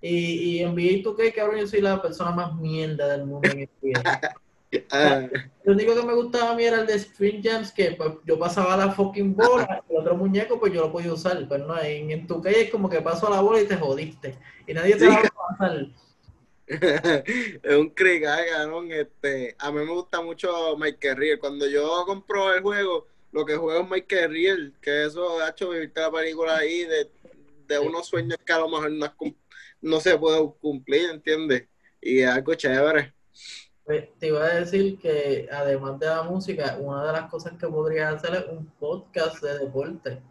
Y, 0.00 0.08
y 0.10 0.58
en 0.60 0.76
VA2K, 0.76 1.34
cabrón, 1.34 1.58
yo 1.58 1.66
soy 1.66 1.80
la 1.80 2.00
persona 2.00 2.30
más 2.30 2.54
mierda 2.54 3.08
del 3.08 3.26
mundo 3.26 3.50
en 3.50 3.60
este 3.62 3.92
Ah. 4.90 5.28
Lo 5.64 5.72
único 5.72 5.94
que 5.94 6.02
me 6.02 6.14
gustaba 6.14 6.50
a 6.50 6.54
mí 6.54 6.64
era 6.64 6.80
el 6.80 6.86
de 6.86 6.94
Spring 6.94 7.42
Jams, 7.42 7.72
que 7.72 7.92
pues, 7.92 8.12
yo 8.24 8.38
pasaba 8.38 8.76
la 8.76 8.92
fucking 8.92 9.34
bola, 9.34 9.82
el 9.88 9.96
otro 9.96 10.16
muñeco 10.16 10.60
pues 10.60 10.72
yo 10.72 10.82
lo 10.82 10.92
podía 10.92 11.12
usar, 11.12 11.44
pero 11.48 11.66
no, 11.66 11.80
en, 11.80 12.10
en 12.10 12.26
tu 12.26 12.40
calle 12.40 12.62
es 12.62 12.70
como 12.70 12.88
que 12.88 13.00
paso 13.00 13.28
la 13.28 13.40
bola 13.40 13.60
y 13.60 13.66
te 13.66 13.76
jodiste, 13.76 14.38
y 14.66 14.74
nadie 14.74 14.96
te 14.96 15.08
va 15.08 15.16
a 15.16 15.56
pasar. 15.56 15.86
es 16.70 17.76
un 17.76 17.90
crick, 17.90 18.24
este, 18.90 19.56
a 19.58 19.72
mí 19.72 19.84
me 19.84 19.92
gusta 19.92 20.20
mucho 20.20 20.76
Mike 20.76 21.14
Riel, 21.16 21.40
cuando 21.40 21.66
yo 21.66 22.04
compro 22.06 22.54
el 22.54 22.62
juego, 22.62 23.08
lo 23.32 23.44
que 23.44 23.56
juego 23.56 23.82
es 23.82 23.90
Mike 23.90 24.28
Riel, 24.28 24.74
que 24.80 25.04
eso 25.04 25.40
ha 25.40 25.50
hecho 25.50 25.70
vivirte 25.70 26.00
la 26.00 26.12
película 26.12 26.56
ahí 26.56 26.84
de, 26.84 27.10
de 27.66 27.78
unos 27.80 28.06
sueños 28.06 28.38
que 28.44 28.52
a 28.52 28.60
lo 28.60 28.68
mejor 28.68 28.92
no, 28.92 29.12
no 29.80 30.00
se 30.00 30.16
puede 30.16 30.48
cumplir, 30.60 31.10
¿entiendes? 31.10 31.66
Y 32.00 32.20
es 32.20 32.28
algo 32.28 32.54
chévere. 32.54 33.14
Pues, 33.90 34.08
te 34.20 34.28
iba 34.28 34.44
a 34.44 34.54
decir 34.54 35.00
que 35.00 35.48
además 35.50 35.98
de 35.98 36.06
la 36.06 36.22
música, 36.22 36.76
una 36.78 37.06
de 37.06 37.12
las 37.12 37.28
cosas 37.28 37.54
que 37.58 37.66
podrías 37.66 38.14
hacer 38.14 38.36
es 38.36 38.44
un 38.48 38.66
podcast 38.78 39.42
de 39.42 39.58
deporte. 39.58 40.22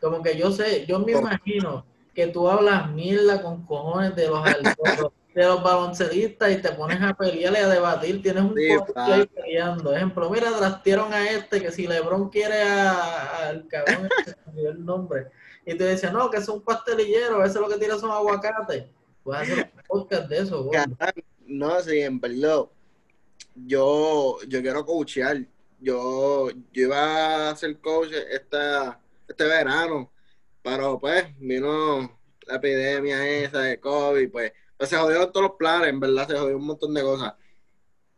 Como 0.00 0.22
que 0.22 0.36
yo 0.36 0.52
sé, 0.52 0.86
yo 0.86 1.00
me 1.00 1.10
imagino 1.10 1.84
que 2.14 2.28
tú 2.28 2.48
hablas 2.48 2.92
mierda 2.92 3.42
con 3.42 3.66
cojones 3.66 4.14
de 4.14 4.28
los 4.28 4.44
de 5.34 5.44
los 5.44 5.60
baloncelistas 5.64 6.52
y 6.52 6.62
te 6.62 6.70
pones 6.70 7.02
a 7.02 7.12
pelear 7.12 7.54
y 7.54 7.56
a 7.56 7.68
debatir, 7.68 8.22
tienes 8.22 8.44
un 8.44 8.54
podcast 8.54 9.10
ahí 9.10 9.26
peleando. 9.26 9.96
Ejemplo, 9.96 10.30
mira, 10.30 10.56
trastearon 10.56 11.12
a 11.12 11.28
este 11.28 11.60
que 11.60 11.72
si 11.72 11.88
Lebron 11.88 12.28
quiere 12.28 12.62
al 12.62 13.66
cabrón 13.66 14.08
el 14.54 14.84
nombre. 14.84 15.26
Y 15.66 15.74
te 15.74 15.90
dice, 15.90 16.12
no, 16.12 16.30
que 16.30 16.36
es 16.36 16.48
un 16.48 16.60
pastelillero, 16.60 17.44
ese 17.44 17.58
lo 17.58 17.68
que 17.68 17.78
tira 17.78 17.98
son 17.98 18.12
aguacates. 18.12 18.84
Puedes 19.24 19.42
hacer 19.42 19.72
un 19.74 19.82
podcast 19.88 20.28
de 20.28 20.38
eso, 20.38 20.70
No, 21.48 21.80
sí, 21.80 21.98
en 21.98 22.20
verdad 22.20 22.68
yo, 23.66 24.38
yo 24.46 24.62
quiero 24.62 24.84
coachear. 24.84 25.44
Yo, 25.80 26.50
yo 26.72 26.82
iba 26.82 27.50
a 27.50 27.56
ser 27.56 27.78
coach 27.78 28.12
esta, 28.12 29.00
este 29.28 29.44
verano, 29.44 30.10
pero 30.62 30.98
pues 30.98 31.26
vino 31.38 32.18
la 32.46 32.56
epidemia 32.56 33.28
esa 33.28 33.60
de 33.60 33.78
COVID, 33.78 34.30
pues, 34.30 34.52
pues 34.76 34.90
se 34.90 34.96
jodieron 34.96 35.30
todos 35.30 35.48
los 35.48 35.56
planes, 35.56 35.90
en 35.90 36.00
verdad, 36.00 36.26
se 36.26 36.36
jodió 36.36 36.56
un 36.56 36.66
montón 36.66 36.94
de 36.94 37.02
cosas. 37.02 37.34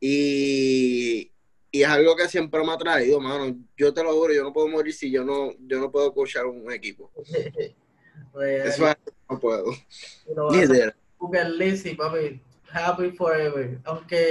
Y, 0.01 1.31
y 1.71 1.83
es 1.83 1.89
algo 1.89 2.17
que 2.17 2.29
siempre 2.29 2.65
me 2.65 2.73
ha 2.73 2.79
traído, 2.79 3.21
mano. 3.21 3.55
Yo 3.77 3.93
te 3.93 4.03
lo 4.03 4.15
juro, 4.15 4.33
yo 4.33 4.43
no 4.43 4.53
puedo 4.53 4.69
morir 4.69 4.95
si 4.95 5.11
yo 5.11 5.25
no, 5.25 5.53
yo 5.59 5.79
no 5.79 5.91
puedo 5.91 6.15
coachar 6.15 6.47
un 6.47 6.71
equipo. 6.73 7.13
Eso 8.43 8.89
es, 8.89 8.97
no 9.29 9.39
puedo. 9.39 9.67
papi. 11.95 12.41
Happy 12.73 13.11
forever. 13.11 13.81
Aunque 13.85 14.31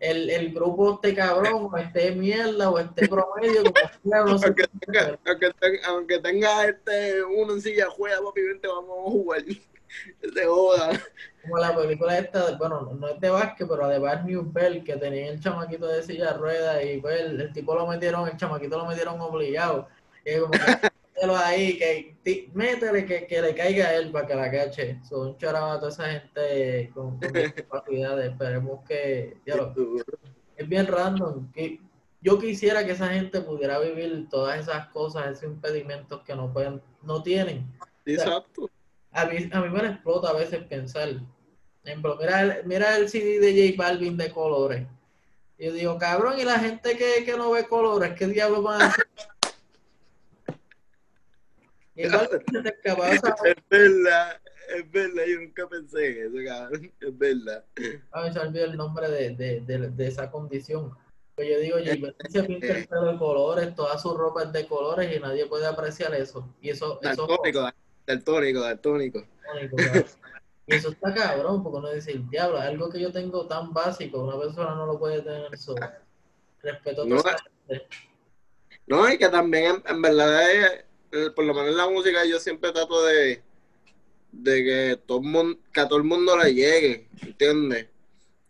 el, 0.00 0.30
el 0.30 0.52
grupo 0.52 0.94
esté 0.94 1.14
cabrón, 1.14 1.68
o 1.72 1.76
esté 1.76 2.12
mierda, 2.12 2.70
o 2.70 2.78
esté 2.78 3.08
promedio, 3.08 3.62
como 3.64 4.24
no 4.24 4.32
aunque, 4.32 4.64
tenga, 4.80 5.18
aunque, 5.26 5.50
tenga, 5.58 5.88
aunque, 5.88 6.18
tenga, 6.18 6.66
este 6.66 7.22
uno 7.24 7.54
en 7.54 7.60
silla 7.60 7.88
juega, 7.90 8.22
papi, 8.22 8.42
vente, 8.42 8.68
vamos 8.68 8.90
a 8.90 9.10
jugar. 9.10 9.42
Se 10.34 10.44
joda. 10.44 11.00
Como 11.42 11.58
la 11.58 11.74
película 11.74 12.18
esta, 12.18 12.56
bueno, 12.58 12.92
no 12.98 13.08
es 13.08 13.20
de 13.20 13.30
básquet, 13.30 13.66
pero 13.66 13.88
de 13.88 13.98
Bad 13.98 14.24
New 14.24 14.50
Bell, 14.52 14.84
que 14.84 14.96
tenía 14.96 15.30
el 15.30 15.40
chamaquito 15.40 15.86
de 15.86 16.02
silla 16.02 16.32
de 16.32 16.38
ruedas 16.38 16.84
y 16.84 16.98
pues 16.98 17.20
el, 17.20 17.52
tipo 17.52 17.74
lo 17.74 17.86
metieron, 17.86 18.28
el 18.28 18.36
chamaquito 18.36 18.76
lo 18.76 18.86
metieron 18.86 19.20
obligado. 19.20 19.88
Y 20.24 20.38
como 20.38 20.52
que, 20.52 20.58
ahí, 21.36 21.78
que 21.78 22.50
métele 22.54 23.04
que, 23.06 23.26
que, 23.26 23.42
le 23.42 23.54
caiga 23.54 23.88
a 23.88 23.94
él 23.96 24.10
para 24.10 24.26
que 24.26 24.34
la 24.34 24.50
cache. 24.50 25.00
Son 25.08 25.36
charados 25.38 25.76
a 25.76 25.80
toda 25.80 25.92
esa 25.92 26.10
gente 26.10 26.90
con, 26.94 27.18
con 27.18 27.32
discapacidades. 27.32 28.30
Esperemos 28.32 28.80
que. 28.86 29.36
Ya 29.46 29.56
lo, 29.56 29.74
es 30.56 30.68
bien 30.68 30.86
random. 30.86 31.50
Que 31.52 31.80
yo 32.20 32.38
quisiera 32.38 32.84
que 32.84 32.92
esa 32.92 33.08
gente 33.08 33.40
pudiera 33.40 33.78
vivir 33.78 34.28
todas 34.28 34.60
esas 34.60 34.88
cosas, 34.88 35.26
esos 35.26 35.44
impedimentos 35.44 36.22
que 36.22 36.34
no 36.34 36.52
pueden, 36.52 36.82
no 37.02 37.22
tienen. 37.22 37.66
Exacto. 38.04 38.70
a, 39.12 39.26
mí, 39.26 39.48
a 39.52 39.60
mí 39.60 39.68
me 39.70 39.88
explota 39.88 40.30
a 40.30 40.34
veces 40.34 40.62
pensar. 40.64 41.08
Ejemplo, 41.84 42.16
mira 42.20 42.42
el, 42.42 42.66
mira 42.66 42.96
el 42.96 43.08
CD 43.08 43.38
de 43.38 43.70
J 43.70 43.82
Balvin 43.82 44.16
de 44.16 44.30
colores. 44.30 44.86
Y 45.58 45.66
yo 45.66 45.72
digo, 45.72 45.98
cabrón, 45.98 46.38
y 46.38 46.44
la 46.44 46.58
gente 46.58 46.96
que, 46.96 47.24
que 47.24 47.36
no 47.36 47.50
ve 47.50 47.66
colores, 47.66 48.14
¿qué 48.14 48.26
diablos 48.26 48.62
van 48.62 48.82
a 48.82 48.86
hacer? 48.86 49.06
es 53.44 53.56
verdad, 53.68 54.40
es 54.76 54.90
verdad, 54.90 55.24
yo 55.26 55.40
nunca 55.40 55.68
pensé 55.68 56.06
en 56.06 56.26
eso, 56.26 56.48
cabrón. 56.48 56.92
Es 57.00 57.18
verdad. 57.18 57.64
A 58.12 58.22
mí 58.22 58.32
se 58.32 58.38
olvidó 58.38 58.64
el 58.66 58.76
nombre 58.76 59.08
de, 59.10 59.30
de, 59.34 59.60
de, 59.60 59.90
de 59.90 60.06
esa 60.06 60.30
condición. 60.30 60.94
Pues 61.34 61.48
yo 61.50 61.58
digo, 61.60 61.76
Jay 61.84 62.02
se 62.30 62.42
pinta 62.42 62.66
el 62.66 62.88
pelo 62.88 63.12
de 63.12 63.18
colores, 63.18 63.74
toda 63.74 63.96
su 63.98 64.16
ropa 64.16 64.42
es 64.44 64.52
de 64.52 64.66
colores 64.66 65.16
y 65.16 65.20
nadie 65.20 65.46
puede 65.46 65.66
apreciar 65.66 66.14
eso. 66.14 66.52
Y 66.60 66.70
eso, 66.70 66.98
daltónico, 67.02 67.60
eso 67.60 67.74
daltónico, 68.06 68.60
daltónico. 68.60 69.24
Y 70.66 70.74
eso 70.74 70.90
está 70.90 71.14
cabrón, 71.14 71.62
porque 71.62 71.78
uno 71.78 71.90
dice, 71.92 72.20
diablo, 72.28 72.58
algo 72.58 72.90
que 72.90 73.00
yo 73.00 73.10
tengo 73.10 73.46
tan 73.46 73.72
básico, 73.72 74.22
una 74.22 74.38
persona 74.38 74.74
no 74.74 74.86
lo 74.86 74.98
puede 74.98 75.22
tener 75.22 75.52
eso. 75.52 75.74
Respeto 76.60 77.02
a 77.02 77.06
No, 77.06 77.16
toda 77.16 77.36
esa 77.36 77.44
gente. 77.68 77.86
No, 78.86 79.10
y 79.10 79.16
que 79.16 79.28
también 79.28 79.76
en, 79.76 79.82
en 79.94 80.02
verdad, 80.02 80.50
es, 80.50 80.84
eh, 81.12 81.30
por 81.34 81.44
lo 81.44 81.54
menos 81.54 81.70
en 81.70 81.76
la 81.76 81.88
música, 81.88 82.24
yo 82.24 82.38
siempre 82.38 82.72
trato 82.72 83.04
de, 83.04 83.42
de 84.32 84.64
que, 84.64 85.00
todo 85.06 85.18
el 85.18 85.24
mundo, 85.24 85.58
que 85.72 85.80
a 85.80 85.88
todo 85.88 85.98
el 85.98 86.04
mundo 86.04 86.36
le 86.36 86.54
llegue, 86.54 87.08
¿entiendes? 87.22 87.88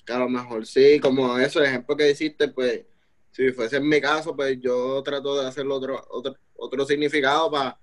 Que 0.04 0.12
a 0.12 0.18
lo 0.18 0.28
mejor 0.28 0.66
sí, 0.66 0.98
como 1.00 1.38
esos 1.38 1.62
ejemplos 1.62 1.96
que 1.98 2.10
hiciste, 2.10 2.48
pues, 2.48 2.84
si 3.32 3.52
fuese 3.52 3.76
en 3.76 3.88
mi 3.88 4.00
caso, 4.00 4.34
pues 4.34 4.58
yo 4.60 5.02
trato 5.02 5.40
de 5.40 5.46
hacerlo 5.48 5.76
otro, 5.76 6.04
otro, 6.10 6.36
otro 6.56 6.84
significado 6.84 7.50
para 7.50 7.78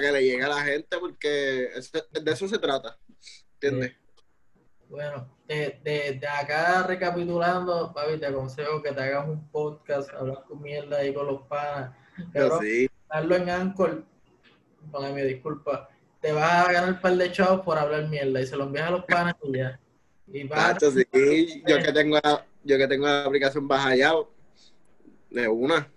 que 0.00 0.12
le 0.12 0.22
llegue 0.24 0.42
a 0.42 0.48
la 0.48 0.62
gente, 0.62 0.98
porque 0.98 1.64
eso- 1.74 2.06
de 2.10 2.30
eso 2.32 2.48
se 2.48 2.58
trata, 2.58 2.98
¿entiendes? 3.54 3.94
Bueno, 4.88 5.38
de, 5.48 5.80
de, 5.82 6.18
de 6.20 6.26
acá 6.28 6.82
recapitulando, 6.86 7.92
papi, 7.94 8.18
te 8.18 8.26
aconsejo 8.26 8.82
que 8.82 8.92
te 8.92 9.00
hagas 9.00 9.26
un 9.26 9.48
podcast, 9.50 10.10
hablar 10.12 10.44
con 10.46 10.60
mierda 10.60 10.98
ahí 10.98 11.14
con 11.14 11.26
los 11.26 11.42
panas. 11.46 11.96
Pero 12.30 12.50
Cabrón, 12.50 12.66
sí, 12.66 12.88
darlo 13.12 13.36
en 13.36 13.50
Anchor, 13.50 14.04
mi 15.14 15.22
disculpa, 15.22 15.88
te 16.20 16.32
vas 16.32 16.68
a 16.68 16.72
ganar 16.72 16.92
un 16.94 17.00
par 17.00 17.16
de 17.16 17.30
chavos 17.30 17.60
por 17.60 17.78
hablar 17.78 18.08
mierda 18.08 18.40
y 18.40 18.46
se 18.46 18.56
lo 18.56 18.64
envías 18.64 18.88
a 18.88 18.90
los 18.92 19.04
panas 19.04 19.34
y 19.42 19.56
ya. 19.56 19.78
Y 20.32 20.44
vas 20.44 20.60
a- 20.60 20.72
tacho, 20.74 20.90
sí, 20.92 21.62
yo 21.66 21.78
que 21.78 21.92
tengo 21.92 22.18
la, 22.22 22.46
yo 22.64 22.78
que 22.78 22.88
tengo 22.88 23.06
la 23.06 23.24
aplicación 23.24 23.68
baja 23.68 23.94
ya, 23.94 24.12
de 25.30 25.48
una. 25.48 25.88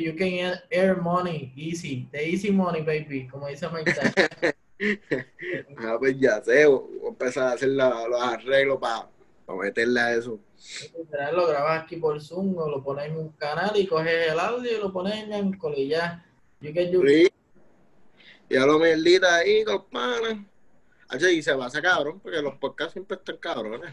You 0.00 0.16
can 0.16 0.58
earn 0.70 1.00
money 1.00 1.52
easy, 1.56 2.08
the 2.10 2.28
easy 2.28 2.50
money, 2.50 2.82
baby, 2.82 3.28
como 3.28 3.46
dice 3.46 3.68
Mike. 3.68 3.94
Ah, 5.78 5.96
pues 5.98 6.18
ya 6.18 6.42
sé, 6.42 6.66
voy 6.66 6.82
a 7.06 7.08
empezar 7.08 7.44
a 7.44 7.52
hacer 7.52 7.70
la- 7.70 8.06
los 8.08 8.20
arreglos 8.20 8.78
para 8.78 9.08
meterle 9.58 10.00
a 10.00 10.12
eso. 10.12 10.38
Lo 11.32 11.46
grabas 11.46 11.84
aquí 11.84 11.96
por 11.96 12.20
Zoom 12.20 12.58
o 12.58 12.68
lo 12.68 12.82
pones 12.82 13.06
en 13.06 13.16
un 13.16 13.28
canal 13.30 13.74
y 13.76 13.86
coges 13.86 14.30
el 14.32 14.38
audio 14.38 14.76
y 14.76 14.78
lo 14.80 14.92
pones 14.92 15.14
en 15.14 15.32
Anchor 15.32 15.72
y 15.78 15.88
ya. 15.88 16.25
You 16.60 16.72
get 16.72 16.90
your- 16.90 17.08
Sí. 17.08 17.28
Y 18.48 18.56
a 18.56 18.64
lo 18.66 18.78
mierdita 18.78 19.36
ahí 19.36 19.64
con 19.64 19.84
panas. 19.90 20.38
Hacho, 21.08 21.28
Y 21.28 21.42
se 21.42 21.52
va 21.54 21.66
a 21.66 21.70
sacar 21.70 21.92
cabrón, 21.94 22.20
porque 22.20 22.40
los 22.42 22.54
podcasts 22.56 22.92
siempre 22.94 23.16
están 23.16 23.36
cabrones. 23.38 23.90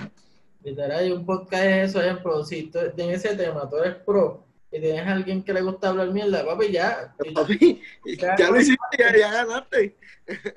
Literal, 0.63 1.07
y 1.07 1.11
un 1.11 1.25
podcast 1.25 1.63
es 1.63 1.89
eso, 1.89 2.01
ejemplo, 2.01 2.43
si 2.45 2.63
tú, 2.71 2.79
en 2.79 3.09
ese 3.11 3.35
tema 3.35 3.69
tú 3.69 3.77
eres 3.77 3.95
pro 3.95 4.45
y 4.71 4.79
tienes 4.79 5.05
a 5.05 5.11
alguien 5.11 5.43
que 5.43 5.53
le 5.53 5.61
gusta 5.61 5.89
hablar 5.89 6.09
mierda, 6.11 6.45
papi, 6.45 6.71
ya. 6.71 7.13
Papi, 7.35 7.81
ya 8.17 8.35
lo 8.49 8.59
hiciste, 8.61 8.77
ya, 8.97 9.15
ya 9.17 9.31
ganaste. 9.45 9.97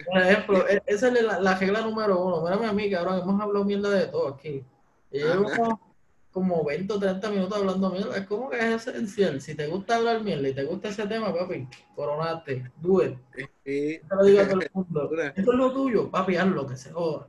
Por 0.07 0.23
ejemplo, 0.23 0.69
e- 0.69 0.83
esa 0.87 1.09
es 1.09 1.23
la, 1.23 1.40
la 1.40 1.59
regla 1.59 1.81
número 1.81 2.21
uno. 2.25 2.42
Mírame 2.42 2.66
a 2.66 2.73
mí, 2.73 2.90
cabrón, 2.90 3.21
hemos 3.21 3.40
hablado 3.40 3.64
mierda 3.64 3.90
de 3.90 4.07
todo 4.07 4.29
aquí. 4.29 4.64
Y 5.11 5.23
Ajá. 5.23 5.79
Como, 6.37 6.57
como 6.57 6.64
20 6.64 6.92
o 6.92 6.99
30 6.99 7.31
minutos 7.31 7.57
hablando 7.57 7.90
mierda. 7.90 8.14
Es 8.18 8.27
como 8.27 8.51
que 8.51 8.59
es 8.59 8.87
esencial. 8.87 9.40
Si 9.40 9.55
te 9.55 9.66
gusta 9.68 9.96
hablar 9.96 10.22
mierda 10.22 10.46
y 10.46 10.53
te 10.53 10.64
gusta 10.64 10.90
ese 10.90 11.07
tema, 11.07 11.35
papi, 11.35 11.66
coronate, 11.94 12.70
do 12.77 13.03
it. 13.03 13.16
Sí. 13.64 14.01
Te 14.07 14.14
lo 14.14 14.22
digo 14.22 14.40
a 14.42 14.49
todo 14.49 14.61
el 14.61 14.70
mundo. 14.75 15.11
Eso 15.35 15.53
es 15.53 15.59
lo 15.59 15.72
tuyo, 15.72 16.11
papi, 16.11 16.37
hazlo, 16.37 16.66
que 16.66 16.77
se 16.77 16.92
joda. 16.92 17.27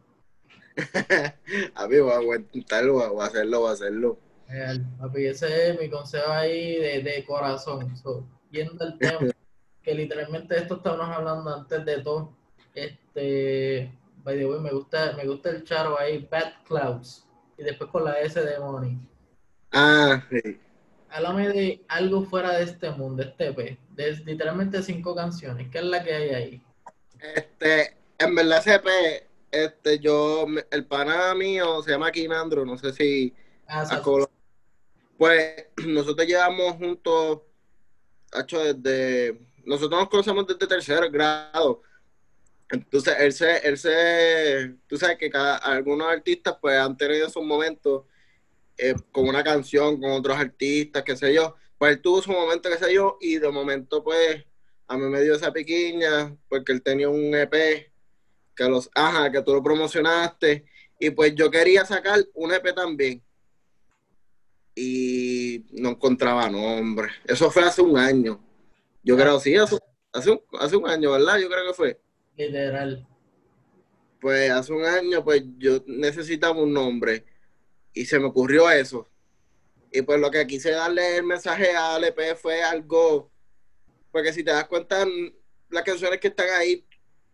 A 1.76 1.88
mí 1.88 2.00
voy 2.00 2.12
a 2.12 2.18
aguantarlo, 2.18 3.14
voy 3.14 3.22
a 3.22 3.28
hacerlo, 3.28 3.60
voy 3.62 3.70
a 3.70 3.74
hacerlo. 3.74 4.20
Real, 4.50 4.86
papi, 5.00 5.26
ese 5.26 5.70
es 5.70 5.80
mi 5.80 5.90
consejo 5.90 6.30
ahí 6.30 6.76
de, 6.76 7.02
de 7.02 7.26
corazón. 7.26 7.96
So, 7.96 8.28
yendo 8.52 8.84
al 8.84 8.98
tema, 8.98 9.20
que 9.84 9.96
literalmente 9.96 10.58
esto 10.58 10.76
estábamos 10.76 11.16
hablando 11.16 11.56
antes 11.56 11.86
de 11.86 12.02
todo. 12.02 12.36
Este, 12.76 13.90
by 14.26 14.38
the 14.38 14.46
way, 14.46 14.60
me 14.60 14.72
gusta, 14.72 15.14
me 15.16 15.26
gusta 15.26 15.52
el 15.52 15.64
charo 15.64 15.98
ahí, 15.98 16.28
Bad 16.30 16.66
Clouds. 16.68 17.27
Y 17.58 17.64
después 17.64 17.90
con 17.90 18.04
la 18.06 18.20
S 18.22 18.40
de 18.40 18.60
Money. 18.60 18.98
Ah, 19.72 20.24
sí. 20.30 20.60
Háblame 21.10 21.50
de 21.50 21.82
algo 21.88 22.24
fuera 22.24 22.58
de 22.58 22.64
este 22.66 22.92
mundo, 22.92 23.24
este 23.24 23.48
EP. 23.48 23.78
De 23.92 24.12
literalmente 24.26 24.84
cinco 24.84 25.16
canciones. 25.16 25.70
¿Qué 25.72 25.80
es 25.80 25.84
la 25.86 26.04
que 26.04 26.14
hay 26.14 26.30
ahí? 26.30 26.62
Este, 27.20 27.96
en 28.20 28.36
verdad, 28.36 28.62
CP, 28.64 29.28
este, 29.52 30.00
yo, 30.00 30.46
el 30.70 30.86
pana 30.86 31.34
mío 31.34 31.82
se 31.82 31.92
llama 31.92 32.12
Kinandro, 32.12 32.66
no 32.66 32.78
sé 32.78 32.94
si 32.94 33.34
Ah, 33.68 34.02
Colo- 34.04 34.30
Pues 35.18 35.68
nosotros 35.86 36.28
llevamos 36.28 36.74
juntos, 36.76 37.40
hecho 38.40 38.60
desde, 38.74 39.40
nosotros 39.66 40.00
nos 40.00 40.10
conocemos 40.10 40.46
desde 40.48 40.68
tercer 40.68 41.10
grado. 41.10 41.82
Entonces, 42.70 43.16
él 43.20 43.34
se, 43.34 43.58
él 43.58 43.78
se, 43.78 44.76
tú 44.88 44.98
sabes 44.98 45.18
que 45.18 45.30
cada, 45.30 45.58
algunos 45.58 46.08
artistas 46.08 46.58
pues 46.62 46.78
han 46.78 46.98
tenido 46.98 47.30
sus 47.30 47.44
momentos 47.44 48.04
eh, 48.78 48.94
con 49.12 49.28
una 49.28 49.44
canción, 49.44 50.00
con 50.00 50.12
otros 50.12 50.38
artistas, 50.38 51.04
qué 51.04 51.16
sé 51.16 51.34
yo. 51.34 51.56
Pues 51.78 51.94
él 51.94 52.02
tuvo 52.02 52.22
su 52.22 52.32
momento, 52.32 52.70
qué 52.70 52.78
sé 52.78 52.94
yo, 52.94 53.18
y 53.22 53.38
de 53.38 53.50
momento 53.50 54.04
pues 54.04 54.44
a 54.88 54.98
mí 54.98 55.06
me 55.06 55.22
dio 55.22 55.36
esa 55.36 55.52
piquiña 55.54 56.36
porque 56.50 56.72
él 56.72 56.82
tenía 56.82 57.10
un 57.10 57.34
EP 57.36 57.92
que 58.56 58.64
los, 58.64 58.90
ajá, 58.96 59.32
que 59.32 59.42
tú 59.44 59.54
lo 59.54 59.62
promocionaste, 59.62 60.66
y 61.00 61.12
pues 61.12 61.36
yo 61.36 61.52
quería 61.52 61.86
sacar 61.86 62.20
un 62.34 62.52
EP 62.52 62.74
también 62.74 63.24
y 64.76 65.66
no 65.72 65.90
encontraba 65.90 66.50
nombre. 66.50 67.10
Eso 67.26 67.50
fue 67.52 67.64
hace 67.64 67.82
un 67.82 67.98
año. 67.98 68.40
Yo 69.04 69.16
creo, 69.16 69.40
sí, 69.40 69.56
hace, 69.56 69.76
un, 70.32 70.42
hace 70.60 70.76
un 70.76 70.88
año, 70.88 71.12
¿verdad? 71.12 71.40
Yo 71.40 71.50
creo 71.50 71.68
que 71.68 71.74
fue. 71.74 72.02
Literal. 72.38 73.08
Pues 74.20 74.50
hace 74.50 74.74
un 74.74 74.86
año, 74.86 75.24
pues 75.24 75.44
yo 75.58 75.84
necesitaba 75.88 76.60
un 76.60 76.74
nombre 76.74 77.26
y 77.94 78.06
se 78.06 78.20
me 78.20 78.26
ocurrió 78.26 78.70
eso. 78.70 79.08
Y 79.92 80.02
pues 80.02 80.20
lo 80.20 80.30
que 80.32 80.46
quise 80.48 80.72
darle 80.72 81.18
el 81.18 81.24
mensaje 81.24 81.72
a 81.76 81.98
LP 81.98 82.36
fue 82.36 82.62
algo, 82.62 83.32
porque 84.12 84.34
si 84.34 84.44
te 84.44 84.52
das 84.52 84.68
cuenta, 84.68 85.06
las 85.70 85.84
canciones 85.84 86.20
que 86.20 86.28
están 86.28 86.50
ahí, 86.58 86.86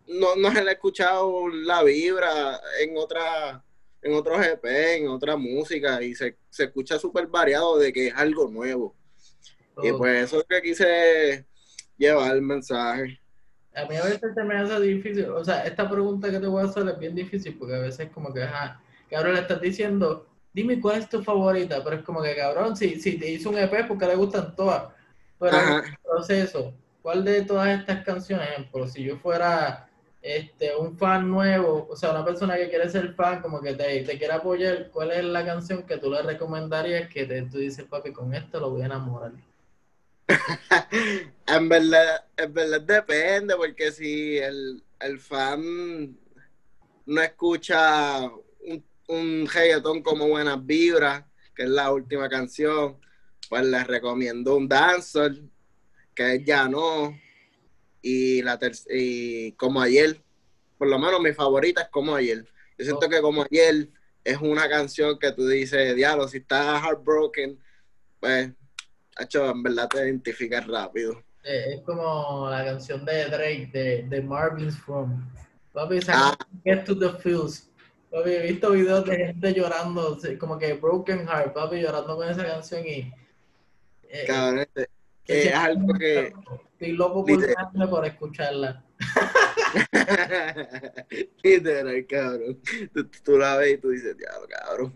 no, 0.07 0.35
no 0.35 0.51
se 0.51 0.63
le 0.63 0.69
ha 0.69 0.73
escuchado 0.73 1.47
la 1.47 1.83
vibra 1.83 2.59
en 2.79 2.97
otra 2.97 3.63
en 4.03 4.13
otros 4.13 4.45
EP, 4.45 4.65
en 4.97 5.07
otra 5.07 5.37
música, 5.37 6.03
y 6.03 6.13
se, 6.13 6.37
se 6.49 6.65
escucha 6.65 6.99
súper 6.99 7.27
variado 7.27 7.77
de 7.77 7.93
que 7.93 8.07
es 8.07 8.13
algo 8.13 8.49
nuevo. 8.49 8.95
Y 9.81 9.91
pues 9.93 10.25
eso 10.25 10.37
es 10.37 10.45
lo 10.47 10.55
que 10.55 10.61
quise 10.61 11.45
llevar 11.97 12.35
el 12.35 12.41
mensaje. 12.41 13.19
A 13.75 13.85
mí 13.85 13.95
a 13.95 14.03
veces 14.03 14.33
se 14.33 14.43
me 14.43 14.55
hace 14.55 14.79
difícil, 14.79 15.29
o 15.29 15.43
sea, 15.43 15.65
esta 15.65 15.89
pregunta 15.89 16.29
que 16.29 16.39
te 16.39 16.45
voy 16.45 16.61
a 16.61 16.65
hacer 16.65 16.87
es 16.87 16.99
bien 16.99 17.15
difícil 17.15 17.57
porque 17.57 17.75
a 17.75 17.79
veces 17.79 18.09
como 18.13 18.31
que, 18.31 18.43
ajá, 18.43 18.79
cabrón, 19.09 19.33
le 19.33 19.41
estás 19.41 19.59
diciendo, 19.61 20.27
dime 20.53 20.79
cuál 20.79 20.99
es 20.99 21.09
tu 21.09 21.23
favorita, 21.23 21.83
pero 21.83 21.97
es 21.97 22.03
como 22.03 22.21
que, 22.21 22.35
cabrón, 22.35 22.75
si, 22.77 22.99
si 23.01 23.17
te 23.17 23.31
hizo 23.31 23.49
un 23.49 23.57
EP 23.57 23.87
porque 23.87 24.05
le 24.05 24.15
gustan 24.15 24.55
todas, 24.55 24.89
pero 25.39 25.57
en 25.57 25.85
el 25.85 25.97
proceso, 26.03 26.73
¿cuál 27.01 27.25
de 27.25 27.41
todas 27.41 27.79
estas 27.79 28.03
canciones, 28.03 28.47
ejemplo, 28.49 28.87
si 28.87 29.03
yo 29.03 29.17
fuera 29.17 29.89
este, 30.21 30.75
un 30.75 30.97
fan 30.97 31.29
nuevo, 31.29 31.87
o 31.89 31.95
sea, 31.95 32.11
una 32.11 32.23
persona 32.23 32.55
que 32.55 32.69
quiere 32.69 32.89
ser 32.89 33.13
fan, 33.13 33.41
como 33.41 33.59
que 33.59 33.73
te, 33.73 34.03
te 34.03 34.17
quiere 34.17 34.33
apoyar, 34.33 34.89
¿cuál 34.91 35.11
es 35.11 35.23
la 35.23 35.45
canción 35.45 35.83
que 35.83 35.97
tú 35.97 36.11
le 36.11 36.21
recomendarías 36.21 37.09
que 37.09 37.25
te, 37.25 37.41
tú 37.43 37.57
dices, 37.57 37.85
papi, 37.85 38.13
con 38.13 38.33
esto 38.33 38.59
lo 38.59 38.69
voy 38.69 38.83
a 38.83 38.85
enamorar? 38.85 39.31
En 41.45 41.67
verdad, 41.67 42.25
en 42.37 42.53
verdad 42.53 42.81
depende, 42.81 43.55
porque 43.55 43.91
si 43.91 44.37
el, 44.37 44.81
el 44.99 45.19
fan 45.19 46.17
no 47.05 47.21
escucha 47.21 48.31
un, 48.59 48.83
un 49.07 50.03
como 50.03 50.29
Buenas 50.29 50.65
Vibras, 50.65 51.25
que 51.53 51.63
es 51.63 51.69
la 51.69 51.91
última 51.91 52.29
canción, 52.29 52.97
pues 53.49 53.65
les 53.65 53.85
recomiendo 53.85 54.55
un 54.55 54.67
dancehall, 54.67 55.51
que 56.15 56.43
Ya 56.45 56.67
No, 56.67 57.13
y, 58.01 58.41
la 58.41 58.59
y 58.89 59.51
Como 59.53 59.81
Ayer. 59.81 60.23
Por 60.77 60.87
lo 60.87 60.99
menos 60.99 61.21
mi 61.21 61.33
favorita 61.33 61.81
es 61.81 61.89
Como 61.89 62.15
Ayer. 62.15 62.45
Yo 62.77 62.85
siento 62.85 63.09
que 63.09 63.21
Como 63.21 63.43
Ayer 63.43 63.89
es 64.23 64.37
una 64.37 64.69
canción 64.69 65.19
que 65.19 65.31
tú 65.31 65.47
dices, 65.47 65.95
diablo, 65.95 66.27
si 66.27 66.37
estás 66.37 66.83
heartbroken, 66.83 67.59
pues, 68.19 68.51
hecho, 69.19 69.49
en 69.49 69.63
verdad 69.63 69.87
te 69.89 69.97
identificas 69.99 70.65
rápido. 70.67 71.21
Eh, 71.43 71.75
es 71.75 71.81
como 71.81 72.47
la 72.49 72.63
canción 72.65 73.03
de 73.05 73.25
Drake, 73.25 73.69
de, 73.73 74.03
de 74.03 74.21
Marvin's 74.21 74.77
From. 74.79 75.29
Papi, 75.73 75.99
canción, 75.99 76.35
Get 76.63 76.83
to 76.85 76.97
the 76.97 77.09
Feels. 77.19 77.69
Papi, 78.11 78.29
he 78.31 78.41
visto 78.51 78.71
videos 78.71 79.05
de 79.05 79.17
gente 79.17 79.53
llorando, 79.53 80.17
como 80.39 80.57
que 80.57 80.73
Broken 80.73 81.27
Heart, 81.27 81.53
papi, 81.53 81.81
llorando 81.81 82.15
con 82.15 82.29
esa 82.29 82.45
canción 82.45 82.85
y... 82.87 83.11
eh, 84.03 84.23
Cabrón, 84.27 84.59
este- 84.59 84.83
eh, 85.27 85.47
es 85.47 85.53
algo 85.55 85.93
que- 85.93 86.33
Estoy 86.73 86.91
loco 86.97 87.21
por, 87.25 87.29
Literal. 87.31 87.55
dejarme 87.55 87.87
por 87.87 88.05
escucharla. 88.05 88.83
Literal, 91.43 92.05
cabrón. 92.07 92.59
Tú, 92.93 93.05
tú 93.23 93.37
la 93.37 93.57
ves 93.57 93.73
y 93.73 93.77
tú 93.77 93.89
dices, 93.89 94.17
diablo, 94.17 94.47
cabrón. 94.49 94.93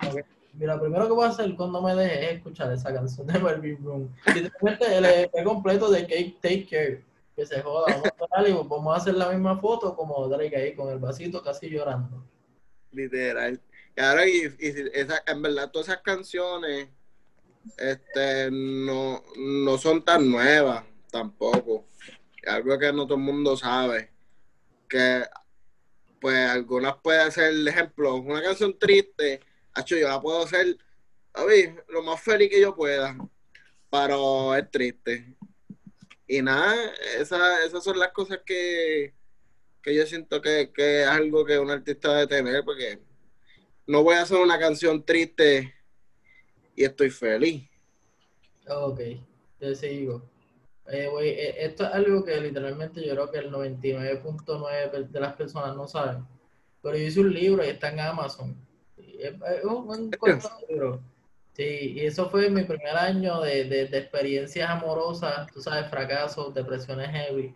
Que, 0.00 0.24
Mira, 0.54 0.78
primero 0.78 1.06
que 1.06 1.12
voy 1.12 1.24
a 1.24 1.28
hacer 1.28 1.54
cuando 1.56 1.80
me 1.80 1.94
deje 1.94 2.24
es 2.24 2.36
escuchar 2.36 2.72
esa 2.72 2.92
canción 2.92 3.26
de 3.26 3.38
Marvin 3.38 3.82
Room. 3.82 4.14
Literalmente 4.34 4.96
el 4.96 5.04
EP 5.34 5.44
completo 5.44 5.90
de 5.90 6.02
Cake 6.02 6.38
Take 6.40 6.66
Care. 6.68 7.04
que 7.34 7.46
se 7.46 7.62
joda, 7.62 7.86
vamos 7.88 8.06
a, 8.06 8.40
hacer, 8.40 8.54
vamos 8.54 8.94
a 8.94 8.96
hacer 8.98 9.14
la 9.14 9.30
misma 9.30 9.58
foto 9.58 9.96
como 9.96 10.28
Drake 10.28 10.56
ahí 10.56 10.74
con 10.74 10.90
el 10.90 10.98
vasito 10.98 11.42
casi 11.42 11.70
llorando. 11.70 12.22
Literal. 12.90 13.60
Y, 14.26 14.46
y 14.46 14.90
esa, 14.94 15.22
en 15.26 15.42
verdad 15.42 15.70
todas 15.70 15.88
esas 15.88 16.02
canciones 16.02 16.88
este, 17.76 18.50
no, 18.50 19.22
no 19.36 19.78
son 19.78 20.04
tan 20.04 20.30
nuevas 20.30 20.84
tampoco. 21.10 21.86
Algo 22.46 22.78
que 22.78 22.92
no 22.92 23.06
todo 23.06 23.16
el 23.16 23.24
mundo 23.24 23.56
sabe. 23.56 24.10
Que 24.88 25.24
pues 26.20 26.48
algunas 26.48 26.96
pueden 27.02 27.30
ser, 27.32 27.52
ejemplo, 27.66 28.16
una 28.16 28.42
canción 28.42 28.78
triste, 28.78 29.40
yo 29.86 30.08
la 30.08 30.20
puedo 30.20 30.42
hacer, 30.42 30.76
a 31.34 31.44
ver, 31.44 31.84
lo 31.88 32.02
más 32.02 32.20
feliz 32.20 32.50
que 32.50 32.60
yo 32.60 32.74
pueda, 32.74 33.16
pero 33.90 34.54
es 34.54 34.70
triste. 34.70 35.36
Y 36.26 36.40
nada, 36.42 36.74
esa, 37.18 37.64
esas 37.64 37.84
son 37.84 37.98
las 37.98 38.12
cosas 38.12 38.40
que, 38.44 39.12
que 39.82 39.94
yo 39.94 40.06
siento 40.06 40.40
que, 40.40 40.72
que, 40.72 41.02
es 41.02 41.08
algo 41.08 41.44
que 41.44 41.58
un 41.58 41.70
artista 41.70 42.14
debe 42.14 42.26
tener, 42.26 42.64
porque 42.64 43.00
no 43.86 44.02
voy 44.02 44.14
a 44.14 44.22
hacer 44.22 44.38
una 44.38 44.58
canción 44.58 45.04
triste 45.04 45.74
y 46.74 46.84
estoy 46.84 47.10
feliz. 47.10 47.68
Ok, 48.68 49.00
te 49.58 49.74
sigo. 49.74 50.22
Eh, 50.88 51.08
eh, 51.20 51.54
esto 51.58 51.84
es 51.84 51.90
algo 51.94 52.24
que 52.24 52.40
literalmente 52.40 53.04
yo 53.04 53.12
creo 53.12 53.30
que 53.30 53.38
el 53.38 53.50
99.9 53.50 55.08
de 55.08 55.20
las 55.20 55.34
personas 55.34 55.76
no 55.76 55.86
saben. 55.86 56.24
Pero 56.82 56.96
yo 56.96 57.04
hice 57.04 57.20
un 57.20 57.32
libro 57.32 57.64
y 57.64 57.68
está 57.68 57.90
en 57.90 58.00
Amazon. 58.00 58.56
Es, 59.22 59.64
un, 59.64 60.10
libro. 60.68 61.00
Sí, 61.54 61.92
y 61.96 62.06
eso 62.06 62.30
fue 62.30 62.48
mi 62.48 62.62
primer 62.62 62.96
año 62.96 63.42
de, 63.42 63.64
de, 63.64 63.86
de, 63.86 63.98
experiencias 63.98 64.70
amorosas, 64.70 65.46
tú 65.52 65.60
sabes, 65.60 65.90
fracasos, 65.90 66.54
depresiones 66.54 67.10
heavy. 67.10 67.54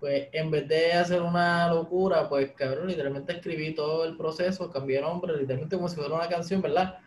Pues 0.00 0.28
en 0.32 0.50
vez 0.50 0.66
de 0.66 0.92
hacer 0.92 1.22
una 1.22 1.72
locura, 1.72 2.28
pues 2.28 2.50
cabrón, 2.52 2.88
literalmente 2.88 3.34
escribí 3.34 3.74
todo 3.76 4.04
el 4.04 4.16
proceso, 4.16 4.70
cambié 4.72 5.00
nombre, 5.00 5.36
literalmente 5.36 5.76
como 5.76 5.88
si 5.88 5.94
fuera 5.94 6.16
una 6.16 6.28
canción, 6.28 6.60
¿verdad? 6.60 6.98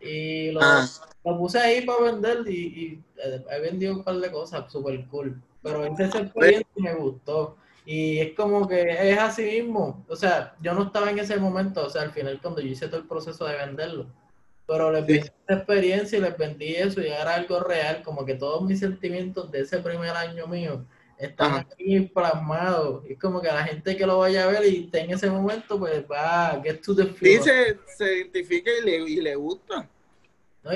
Y 0.00 0.50
lo, 0.50 0.60
ah. 0.62 0.86
lo 1.24 1.38
puse 1.38 1.58
ahí 1.58 1.84
para 1.86 2.12
vender 2.12 2.44
y, 2.46 2.52
y, 2.52 3.04
eh, 3.24 3.44
he 3.50 3.60
vendido 3.60 3.94
un 3.94 4.04
par 4.04 4.16
de 4.16 4.30
cosas 4.30 4.70
súper 4.70 5.06
cool. 5.06 5.40
Pero 5.62 5.84
ese 5.84 6.04
experiencia 6.04 6.66
me 6.76 6.94
gustó. 6.94 7.56
Y 7.90 8.18
es 8.18 8.34
como 8.34 8.68
que 8.68 8.82
es 9.12 9.18
así 9.18 9.44
mismo. 9.44 10.04
O 10.10 10.14
sea, 10.14 10.54
yo 10.60 10.74
no 10.74 10.82
estaba 10.82 11.10
en 11.10 11.20
ese 11.20 11.38
momento, 11.38 11.86
o 11.86 11.88
sea, 11.88 12.02
al 12.02 12.12
final 12.12 12.38
cuando 12.38 12.60
yo 12.60 12.68
hice 12.68 12.86
todo 12.86 13.00
el 13.00 13.06
proceso 13.06 13.46
de 13.46 13.56
venderlo. 13.56 14.06
Pero 14.66 14.92
les 14.92 15.06
vendí 15.06 15.26
esa 15.26 15.54
experiencia 15.54 16.18
y 16.18 16.20
les 16.20 16.36
vendí 16.36 16.74
eso 16.74 17.00
y 17.00 17.06
era 17.06 17.36
algo 17.36 17.60
real, 17.60 18.02
como 18.02 18.26
que 18.26 18.34
todos 18.34 18.62
mis 18.62 18.80
sentimientos 18.80 19.50
de 19.50 19.60
ese 19.60 19.78
primer 19.78 20.10
año 20.10 20.46
mío 20.46 20.84
están 21.16 21.54
aquí 21.54 22.00
plasmados. 22.00 23.06
Es 23.08 23.18
como 23.18 23.40
que 23.40 23.48
la 23.48 23.64
gente 23.64 23.96
que 23.96 24.06
lo 24.06 24.18
vaya 24.18 24.44
a 24.44 24.48
ver 24.48 24.66
y 24.66 24.84
esté 24.84 25.00
en 25.00 25.12
ese 25.12 25.30
momento, 25.30 25.78
pues 25.78 26.04
va, 26.04 26.60
get 26.62 26.82
to 26.82 26.94
the 26.94 27.06
Sí, 27.18 27.38
se, 27.86 28.18
identifica 28.18 28.70
y 28.82 28.84
le, 28.84 28.96
y 28.98 29.16
le 29.22 29.34
gusta. 29.34 29.88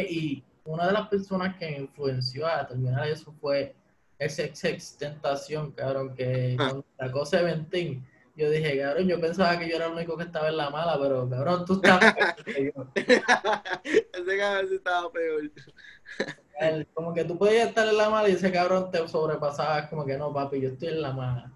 Y 0.09 0.43
una 0.65 0.87
de 0.87 0.93
las 0.95 1.09
personas 1.09 1.59
que 1.59 1.73
me 1.73 1.77
influenció 1.77 2.47
a 2.47 2.67
terminar 2.67 3.07
eso 3.07 3.35
fue 3.39 3.75
esa 4.25 4.69
extentación, 4.69 5.73
cabrón, 5.73 6.15
que 6.15 6.57
ah. 6.59 6.69
cuando 6.69 6.85
sacó 6.99 7.27
Seventeen, 7.27 8.07
yo 8.35 8.51
dije, 8.51 8.81
cabrón, 8.81 9.09
yo 9.09 9.21
pensaba 9.21 9.59
que 9.59 9.69
yo 9.69 9.77
era 9.77 9.87
el 9.87 9.93
único 9.93 10.17
que 10.17 10.25
estaba 10.25 10.49
en 10.49 10.57
la 10.57 10.71
mala, 10.71 10.99
pero 11.01 11.29
cabrón, 11.29 11.65
tú 11.67 11.75
estás 11.75 12.01
peor 12.45 12.89
Ese 12.95 14.39
cabrón 14.39 14.69
sí 14.69 14.75
estaba 14.77 15.13
peor. 15.13 15.51
como 16.95 17.13
que 17.13 17.25
tú 17.25 17.37
podías 17.37 17.69
estar 17.69 17.87
en 17.87 17.97
la 17.97 18.09
mala 18.09 18.29
y 18.29 18.33
ese 18.33 18.51
cabrón 18.51 18.91
te 18.91 19.07
sobrepasaba, 19.07 19.89
como 19.89 20.07
que 20.07 20.17
no, 20.17 20.33
papi, 20.33 20.61
yo 20.61 20.71
estoy 20.71 20.89
en 20.89 21.03
la 21.03 21.13
mala. 21.13 21.53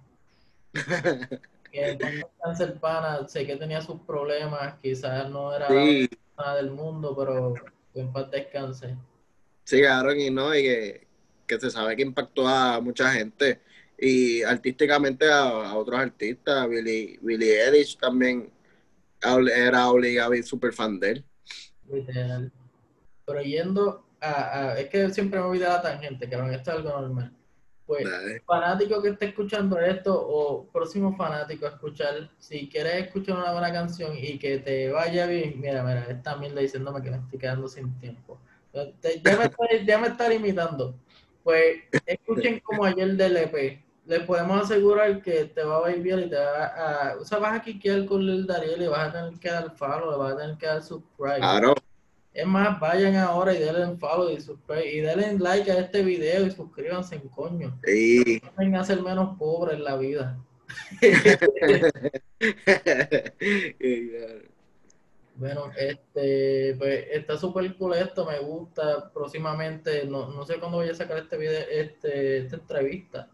que 1.72 2.26
cáncer 2.42 2.74
pana, 2.78 3.26
sé 3.28 3.46
que 3.46 3.56
tenía 3.56 3.80
sus 3.80 4.00
problemas, 4.00 4.74
quizás 4.82 5.30
no 5.30 5.54
era 5.54 5.68
nada 6.36 6.56
del 6.56 6.70
mundo, 6.70 7.16
pero 7.16 7.54
en 7.94 8.12
paz 8.12 8.30
descanse. 8.30 8.96
Sí, 9.64 9.82
cabrón, 9.82 10.20
y 10.20 10.30
no, 10.30 10.54
y 10.54 10.62
que, 10.62 11.05
que 11.46 11.60
se 11.60 11.70
sabe 11.70 11.96
que 11.96 12.02
impactó 12.02 12.46
a 12.46 12.80
mucha 12.80 13.10
gente 13.12 13.60
y 13.98 14.42
artísticamente 14.42 15.30
a, 15.30 15.74
otros 15.76 15.98
artistas. 15.98 16.68
Billy, 16.68 17.18
Billy 17.22 17.50
Eilish 17.50 17.96
también 17.98 18.50
era 19.22 19.88
obligado 19.88 20.34
y 20.34 20.42
súper 20.42 20.72
fan 20.72 21.00
de 21.00 21.10
él. 21.10 21.24
Pero 23.24 23.42
yendo 23.42 24.06
a, 24.20 24.74
Es 24.78 24.88
que 24.88 25.10
siempre 25.10 25.40
me 25.40 25.46
olvida 25.46 25.68
la 25.68 25.82
tangente, 25.82 26.28
que 26.28 26.34
esto 26.34 26.70
es 26.70 26.76
algo 26.76 26.90
normal. 26.90 27.32
Pues, 27.86 28.04
fanático 28.44 29.00
que 29.00 29.10
esté 29.10 29.26
escuchando 29.26 29.78
esto 29.78 30.12
o 30.12 30.66
próximo 30.72 31.16
fanático 31.16 31.66
a 31.66 31.68
escuchar, 31.68 32.28
si 32.36 32.68
quieres 32.68 33.06
escuchar 33.06 33.36
una 33.36 33.52
buena 33.52 33.72
canción 33.72 34.12
y 34.16 34.40
que 34.40 34.58
te 34.58 34.90
vaya 34.90 35.24
bien, 35.26 35.60
mira, 35.60 35.84
mira, 35.84 36.04
esta 36.10 36.34
mierda 36.36 36.60
diciéndome 36.60 37.00
que 37.00 37.12
me 37.12 37.18
estoy 37.18 37.38
quedando 37.38 37.68
sin 37.68 37.96
tiempo. 38.00 38.40
Ya 38.74 39.38
me, 39.38 39.44
está, 39.44 39.58
ya 39.86 39.98
me 39.98 40.08
está 40.08 40.28
limitando. 40.28 40.98
Pues 41.46 41.78
escuchen 42.06 42.58
como 42.58 42.84
ayer 42.84 43.14
del 43.14 43.36
EP 43.36 43.80
le 44.04 44.20
podemos 44.20 44.62
asegurar 44.62 45.22
que 45.22 45.44
te 45.44 45.62
va 45.62 45.86
a 45.86 45.92
ir 45.92 46.02
bien 46.02 46.18
y 46.20 46.28
te 46.28 46.36
va 46.36 46.66
a... 46.66 47.16
O 47.20 47.24
sea, 47.24 47.38
vas 47.38 47.60
a 47.60 47.62
quiquear 47.62 48.04
con 48.04 48.20
el 48.22 48.44
Dariel 48.44 48.82
y 48.82 48.88
vas 48.88 49.08
a 49.08 49.12
tener 49.12 49.38
que 49.38 49.48
dar 49.48 49.70
follow, 49.76 50.10
le 50.10 50.16
vas 50.16 50.32
a 50.32 50.38
tener 50.38 50.56
que 50.56 50.66
dar 50.66 50.82
subscribe. 50.82 51.38
Claro. 51.38 51.76
Es 52.32 52.46
más, 52.46 52.80
vayan 52.80 53.14
ahora 53.14 53.54
y 53.54 53.60
denle 53.60 53.96
follow 53.96 54.30
y 54.30 54.40
subscribe 54.40 54.92
y 54.92 55.00
denle 55.02 55.38
like 55.38 55.70
a 55.70 55.78
este 55.78 56.02
video 56.02 56.46
y 56.46 56.50
suscríbanse 56.50 57.14
en 57.14 57.28
coño. 57.28 57.78
Sí. 57.84 58.42
Vengan 58.58 58.80
a 58.80 58.84
ser 58.84 59.00
menos 59.02 59.38
pobres 59.38 59.76
en 59.76 59.84
la 59.84 59.96
vida. 59.96 60.36
bueno, 65.36 65.70
este, 65.76 66.74
pues 66.78 67.06
está 67.10 67.36
súper 67.36 67.76
cool 67.76 67.94
esto, 67.94 68.26
me 68.26 68.38
gusta. 68.38 69.12
Próximamente, 69.12 70.04
no, 70.06 70.28
no 70.28 70.44
sé 70.44 70.58
cuándo 70.58 70.78
voy 70.78 70.88
a 70.88 70.94
sacar 70.94 71.18
este 71.18 71.36
video, 71.36 71.60
este, 71.70 72.38
esta 72.38 72.56
entrevista 72.56 73.30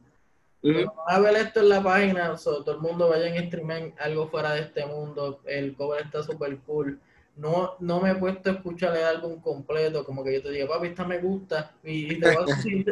a 1.09 1.19
ver 1.19 1.37
esto 1.37 1.61
en 1.61 1.69
la 1.69 1.83
página, 1.83 2.37
todo 2.37 2.73
el 2.73 2.79
mundo 2.79 3.09
vaya 3.09 3.27
en 3.27 3.45
streaming 3.45 3.91
algo 3.99 4.29
fuera 4.29 4.55
de 4.55 4.61
este 4.61 4.87
mundo. 4.87 5.41
El 5.45 5.75
cover 5.75 6.05
está 6.05 6.23
súper 6.23 6.59
cool. 6.61 7.01
No, 7.35 7.77
no 7.81 8.01
me 8.01 8.11
he 8.11 8.15
puesto 8.15 8.51
a 8.51 8.53
escuchar 8.53 8.95
el 8.95 9.05
álbum 9.05 9.41
completo, 9.41 10.05
como 10.05 10.23
que 10.23 10.35
yo 10.35 10.43
te 10.43 10.51
diga, 10.51 10.69
papi, 10.69 10.89
esta 10.89 11.05
me 11.05 11.19
gusta. 11.19 11.75
Y, 11.83 12.21
te 12.21 12.37
voy 12.37 12.45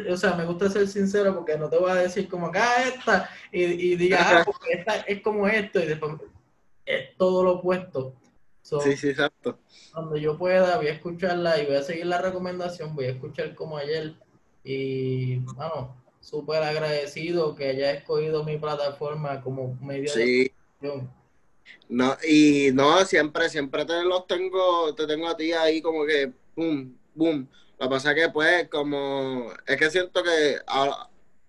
a 0.09 0.12
o 0.12 0.16
sea, 0.16 0.35
me 0.35 0.46
gusta 0.46 0.70
ser 0.70 0.88
sincero 0.88 1.35
porque 1.35 1.59
no 1.59 1.68
te 1.68 1.77
voy 1.77 1.90
a 1.90 1.96
decir 1.96 2.29
como 2.29 2.46
acá 2.46 2.64
ah, 2.64 2.88
esta 2.88 3.31
y, 3.53 3.62
y 3.62 3.96
diga, 3.96 4.18
ah, 4.20 4.42
porque 4.44 4.73
esta 4.73 4.96
es 5.01 5.20
como 5.20 5.46
esto 5.46 5.79
y 5.81 5.87
después 5.87 6.14
es 6.87 7.16
todo 7.16 7.44
lo 7.44 7.53
opuesto. 7.59 8.14
Sí, 8.62 8.96
sí, 8.96 9.09
exacto. 9.09 9.59
Cuando 9.92 10.16
yo 10.16 10.38
pueda, 10.38 10.77
voy 10.77 10.88
a 10.88 10.92
escucharla 10.92 11.61
y 11.61 11.66
voy 11.66 11.77
a 11.77 11.83
seguir 11.83 12.07
la 12.07 12.20
recomendación, 12.20 12.94
voy 12.94 13.07
a 13.07 13.11
escuchar 13.11 13.55
como 13.55 13.77
ayer. 13.77 14.14
Y, 14.62 15.37
vamos, 15.57 15.90
súper 16.20 16.62
agradecido 16.62 17.55
que 17.55 17.68
haya 17.68 17.92
escogido 17.92 18.44
mi 18.44 18.59
plataforma 18.59 19.40
como 19.40 19.75
medio 19.81 20.12
sí. 20.12 20.53
de 20.81 21.03
No, 21.88 22.16
y 22.29 22.70
no, 22.73 23.05
siempre, 23.05 23.49
siempre 23.49 23.85
te 23.85 24.03
los 24.05 24.27
tengo, 24.27 24.94
te 24.94 25.07
tengo 25.07 25.29
a 25.29 25.37
ti 25.37 25.53
ahí 25.53 25.81
como 25.81 26.05
que, 26.05 26.33
boom, 26.55 26.99
boom. 27.14 27.49
Lo 27.79 27.87
que 27.87 27.90
pasa 27.90 28.12
es 28.12 28.16
que 28.16 28.29
pues, 28.29 28.68
como, 28.68 29.53
es 29.66 29.77
que 29.77 29.90
siento 29.90 30.23
que, 30.23 30.59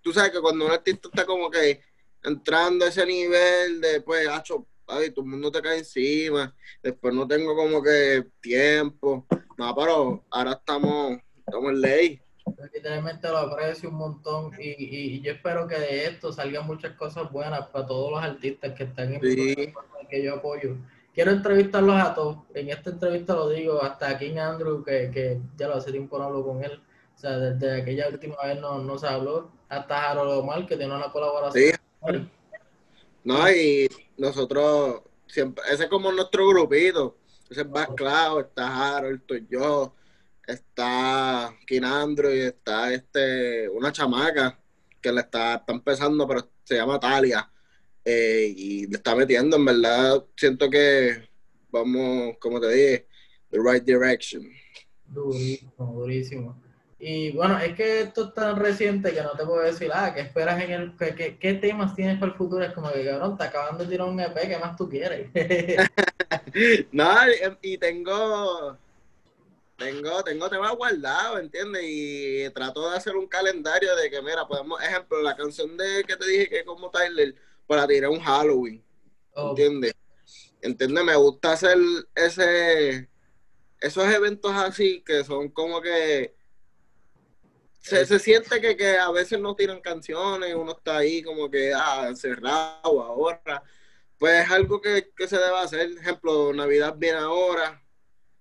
tú 0.01 0.13
sabes 0.13 0.31
que 0.31 0.39
cuando 0.39 0.65
un 0.65 0.71
artista 0.71 1.09
está 1.09 1.25
como 1.25 1.51
que 1.51 1.81
entrando 2.23 2.85
a 2.85 2.87
ese 2.87 3.05
nivel 3.05 3.81
de, 3.81 4.01
pues, 4.01 4.27
hacho, 4.29 4.65
ay, 4.91 5.11
todo 5.11 5.25
el 5.25 5.31
mundo 5.31 5.51
te 5.51 5.61
cae 5.61 5.79
encima, 5.79 6.53
después 6.83 7.13
no 7.13 7.27
tengo 7.27 7.55
como 7.55 7.81
que 7.81 8.25
tiempo, 8.41 9.25
no, 9.57 9.75
pero 9.75 10.23
ahora 10.29 10.53
estamos, 10.53 11.17
estamos 11.45 11.71
en 11.71 11.81
ley 11.81 12.21
literalmente 12.73 13.27
lo 13.27 13.37
aprecio 13.37 13.89
un 13.89 13.95
montón 13.95 14.51
y, 14.59 14.69
y, 14.69 15.21
yo 15.21 15.33
espero 15.33 15.67
que 15.67 15.75
de 15.75 16.05
esto 16.05 16.31
salgan 16.31 16.65
muchas 16.65 16.93
cosas 16.93 17.31
buenas 17.31 17.67
para 17.67 17.85
todos 17.85 18.11
los 18.11 18.21
artistas 18.21 18.73
que 18.73 18.83
están 18.83 19.13
en 19.13 19.23
el 19.23 19.73
que 20.09 20.23
yo 20.23 20.35
apoyo. 20.35 20.75
Quiero 21.13 21.31
entrevistarlos 21.31 21.95
a 22.01 22.13
todos. 22.13 22.37
En 22.53 22.69
esta 22.69 22.89
entrevista 22.89 23.33
lo 23.33 23.49
digo 23.49 23.81
hasta 23.81 24.09
a 24.09 24.17
King 24.17 24.37
Andrew, 24.37 24.83
que, 24.83 25.11
que 25.11 25.39
ya 25.57 25.67
lo 25.67 25.75
hace 25.75 25.91
tiempo 25.91 26.17
no 26.17 26.25
hablo 26.25 26.45
con 26.45 26.63
él. 26.63 26.81
O 27.15 27.17
sea, 27.17 27.37
desde 27.37 27.81
aquella 27.81 28.07
última 28.07 28.35
vez 28.43 28.59
no, 28.59 28.79
no 28.79 28.97
se 28.97 29.07
habló. 29.07 29.51
Hasta 29.69 30.11
Harold 30.11 30.39
Omar, 30.39 30.65
que 30.65 30.77
tiene 30.77 30.95
una 30.95 31.11
colaboración. 31.11 31.79
No, 33.23 33.51
y 33.51 33.87
nosotros 34.17 35.01
siempre, 35.27 35.63
ese 35.71 35.83
es 35.83 35.89
como 35.89 36.11
nuestro 36.11 36.47
grupito. 36.47 37.17
Ese 37.49 37.61
es 37.61 37.67
claro, 37.95 38.39
está 38.39 38.95
Harold, 38.97 39.21
estoy 39.21 39.47
yo 39.49 39.93
está 40.51 41.55
Kinandro 41.65 42.33
y 42.33 42.41
está 42.41 42.93
este 42.93 43.69
una 43.69 43.91
chamaca 43.91 44.59
que 45.01 45.11
le 45.11 45.21
está, 45.21 45.55
está 45.55 45.73
empezando, 45.73 46.27
pero 46.27 46.47
se 46.63 46.75
llama 46.75 46.99
Talia. 46.99 47.49
Eh, 48.03 48.53
y 48.55 48.87
le 48.87 48.97
está 48.97 49.15
metiendo, 49.15 49.57
en 49.57 49.65
verdad, 49.65 50.25
siento 50.35 50.69
que 50.69 51.29
vamos, 51.71 52.35
como 52.39 52.59
te 52.59 52.69
dije, 52.69 53.07
the 53.49 53.59
right 53.59 53.83
direction. 53.83 54.43
Durísimo, 55.05 55.93
durísimo. 55.99 56.61
Y 57.03 57.31
bueno, 57.31 57.57
es 57.57 57.75
que 57.75 58.01
esto 58.01 58.25
es 58.25 58.33
tan 58.35 58.57
reciente 58.57 59.11
que 59.11 59.23
no 59.23 59.31
te 59.31 59.43
puedo 59.43 59.63
decir, 59.63 59.89
ah, 59.91 60.13
¿qué 60.13 60.21
esperas 60.21 60.61
en 60.61 60.69
el, 60.69 60.95
qué, 60.95 61.35
qué, 61.39 61.53
temas 61.55 61.95
tienes 61.95 62.19
para 62.19 62.31
el 62.31 62.37
futuro? 62.37 62.63
Es 62.63 62.73
como 62.73 62.91
que, 62.91 63.03
cabrón, 63.03 63.35
te 63.39 63.43
acaban 63.43 63.75
de 63.79 63.87
tirar 63.87 64.07
un 64.07 64.19
EP, 64.19 64.35
¿qué 64.35 64.59
más 64.59 64.77
tú 64.77 64.87
quieres? 64.87 65.31
no, 66.91 67.11
y 67.63 67.79
tengo, 67.79 68.77
tengo, 69.77 70.23
tengo 70.23 70.47
temas 70.47 70.75
guardados, 70.75 71.39
¿entiendes? 71.39 71.81
Y 71.83 72.49
trato 72.51 72.91
de 72.91 72.97
hacer 72.97 73.15
un 73.15 73.25
calendario 73.25 73.95
de 73.95 74.11
que, 74.11 74.21
mira, 74.21 74.47
podemos, 74.47 74.79
ejemplo, 74.83 75.23
la 75.23 75.35
canción 75.35 75.75
de 75.77 76.03
que 76.03 76.15
te 76.15 76.27
dije 76.27 76.49
que 76.49 76.65
como 76.65 76.91
Tyler, 76.91 77.33
para 77.65 77.87
tirar 77.87 78.11
un 78.11 78.19
Halloween, 78.19 78.83
¿entiendes? 79.35 79.95
¿Entiendes? 80.61 81.03
Me 81.03 81.15
gusta 81.15 81.53
hacer 81.53 81.79
ese, 82.13 83.09
esos 83.79 84.05
eventos 84.05 84.51
así 84.51 85.01
que 85.03 85.23
son 85.23 85.49
como 85.49 85.81
que 85.81 86.39
se, 87.81 88.05
se 88.05 88.19
siente 88.19 88.61
que, 88.61 88.77
que, 88.77 88.97
a 88.97 89.11
veces 89.11 89.39
no 89.39 89.55
tiran 89.55 89.81
canciones, 89.81 90.55
uno 90.55 90.71
está 90.71 90.97
ahí 90.97 91.21
como 91.23 91.49
que 91.49 91.73
ah, 91.73 92.11
cerrado 92.15 93.01
ahora. 93.01 93.63
Pues 94.17 94.45
es 94.45 94.51
algo 94.51 94.79
que, 94.79 95.09
que 95.15 95.27
se 95.27 95.37
debe 95.37 95.57
hacer. 95.57 95.89
Ejemplo, 95.99 96.53
Navidad 96.53 96.95
viene 96.95 97.17
ahora. 97.17 97.81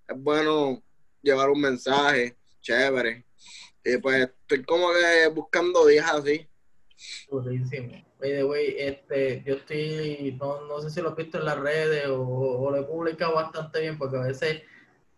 Es 0.07 0.15
bueno 0.15 0.83
llevar 1.23 1.49
un 1.49 1.59
mensaje 1.59 2.37
chévere. 2.61 3.25
Y 3.83 3.97
pues 3.97 4.29
estoy 4.29 4.63
como 4.63 4.89
que 4.93 5.27
buscando 5.29 5.87
días 5.87 6.11
así. 6.11 6.47
Oye, 8.19 8.87
este, 8.87 9.43
yo 9.43 9.55
estoy, 9.55 10.37
no, 10.39 10.67
no, 10.67 10.79
sé 10.81 10.91
si 10.91 11.01
lo 11.01 11.09
has 11.09 11.15
visto 11.15 11.39
en 11.39 11.45
las 11.45 11.59
redes 11.59 12.05
o, 12.07 12.21
o, 12.21 12.69
lo 12.69 12.77
he 12.77 12.83
publicado 12.83 13.33
bastante 13.33 13.81
bien, 13.81 13.97
porque 13.97 14.17
a 14.17 14.21
veces 14.21 14.61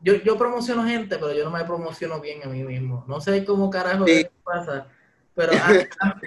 yo, 0.04 0.16
yo 0.16 0.38
promociono 0.38 0.84
gente, 0.84 1.18
pero 1.18 1.34
yo 1.34 1.46
no 1.46 1.52
me 1.52 1.64
promociono 1.64 2.20
bien 2.20 2.44
a 2.44 2.48
mí 2.48 2.64
mismo. 2.64 3.06
No 3.08 3.22
sé 3.22 3.44
cómo 3.46 3.70
carajo 3.70 4.06
pasa, 4.44 4.88
pero 5.34 5.54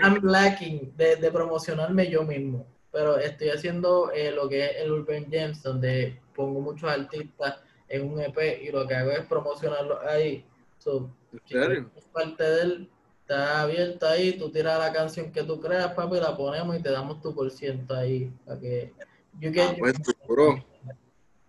I'm, 0.03 0.21
lacking 0.23 0.93
de, 0.97 1.17
de, 1.17 1.31
promocionarme 1.31 2.11
yo 2.11 2.25
mismo. 2.25 2.67
Pero 2.91 3.19
estoy 3.19 3.51
haciendo 3.51 4.11
eh, 4.13 4.33
lo 4.33 4.49
que 4.49 4.65
es 4.65 4.71
el 4.79 4.91
Urban 4.91 5.27
Gems, 5.31 5.63
donde 5.63 6.19
pongo 6.35 6.61
muchos 6.61 6.91
artistas 6.91 7.61
en 7.89 8.11
un 8.11 8.21
EP 8.21 8.63
y 8.63 8.71
lo 8.73 8.87
que 8.87 8.95
hago 8.95 9.11
es 9.11 9.27
promocionarlo 9.27 10.01
ahí. 10.09 10.45
So, 10.79 11.11
¿En 11.51 11.91
parte 12.13 12.43
de 12.43 12.63
él 12.63 12.91
está 13.27 13.63
abierta 13.63 14.11
ahí, 14.13 14.39
tú 14.39 14.51
tiras 14.51 14.79
la 14.79 14.93
canción 14.93 15.33
que 15.33 15.43
tú 15.43 15.61
creas, 15.61 15.93
papi, 15.95 16.21
la 16.21 16.37
ponemos 16.37 16.77
y 16.77 16.81
te 16.81 16.93
damos 16.93 17.21
tu 17.21 17.35
por 17.35 17.51
ciento 17.51 17.95
ahí. 17.95 18.33
Para 18.45 18.61
que, 18.61 18.93
you 19.41 19.53
ah, 19.61 19.75
pues, 19.79 19.97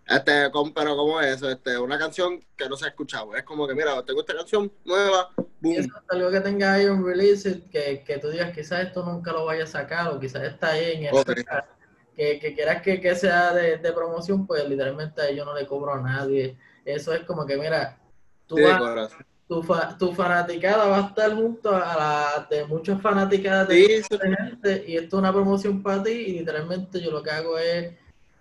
Este, 0.08 0.50
pero 0.74 0.96
¿cómo 0.96 1.20
es 1.20 1.36
eso? 1.36 1.50
Este, 1.50 1.76
una 1.78 1.98
canción 1.98 2.40
que 2.56 2.66
no 2.66 2.76
se 2.76 2.86
ha 2.86 2.88
escuchado. 2.88 3.36
Es 3.36 3.42
como 3.42 3.68
que, 3.68 3.74
mira, 3.74 4.02
tengo 4.04 4.20
esta 4.20 4.34
canción 4.34 4.72
nueva, 4.82 5.30
boom. 5.60 5.86
algo 6.08 6.30
que 6.30 6.40
tenga 6.40 6.72
ahí 6.72 6.86
un 6.86 7.04
release, 7.04 7.62
que, 7.70 8.02
que 8.06 8.18
tú 8.18 8.30
digas, 8.30 8.54
quizás 8.54 8.86
esto 8.86 9.04
nunca 9.04 9.32
lo 9.32 9.44
vaya 9.44 9.64
a 9.64 9.66
sacar, 9.66 10.08
o 10.08 10.18
quizás 10.18 10.44
está 10.44 10.70
ahí 10.70 10.92
en 10.92 11.04
el 11.04 11.12
que, 12.16 12.38
que 12.40 12.54
quieras 12.54 12.80
que, 12.80 13.00
que 13.02 13.14
sea 13.14 13.52
de, 13.52 13.76
de, 13.76 13.92
promoción, 13.92 14.46
pues 14.46 14.66
literalmente 14.66 15.20
a 15.20 15.28
ellos 15.28 15.44
no 15.44 15.54
le 15.54 15.66
cobro 15.66 15.92
a 15.92 16.00
nadie. 16.00 16.56
Eso 16.86 17.12
es 17.12 17.24
como 17.24 17.44
que, 17.44 17.58
mira, 17.58 17.98
tú 18.46 18.56
vas, 18.62 19.12
tu, 19.46 19.62
fa, 19.62 19.96
tu 19.98 20.12
fanaticada 20.12 20.86
va 20.86 20.98
a 20.98 21.08
estar 21.08 21.34
junto 21.34 21.70
a 21.70 21.80
la 21.80 22.46
de 22.48 22.64
muchas 22.64 23.00
fanaticadas 23.02 23.68
de, 23.68 24.02
gente 24.02 24.84
y 24.86 24.96
esto 24.96 25.16
es 25.16 25.20
una 25.20 25.32
promoción 25.32 25.82
para 25.82 26.02
ti 26.02 26.10
y 26.10 26.38
literalmente 26.38 26.98
yo 26.98 27.10
lo 27.10 27.22
que 27.22 27.30
hago 27.30 27.58
es 27.58 27.94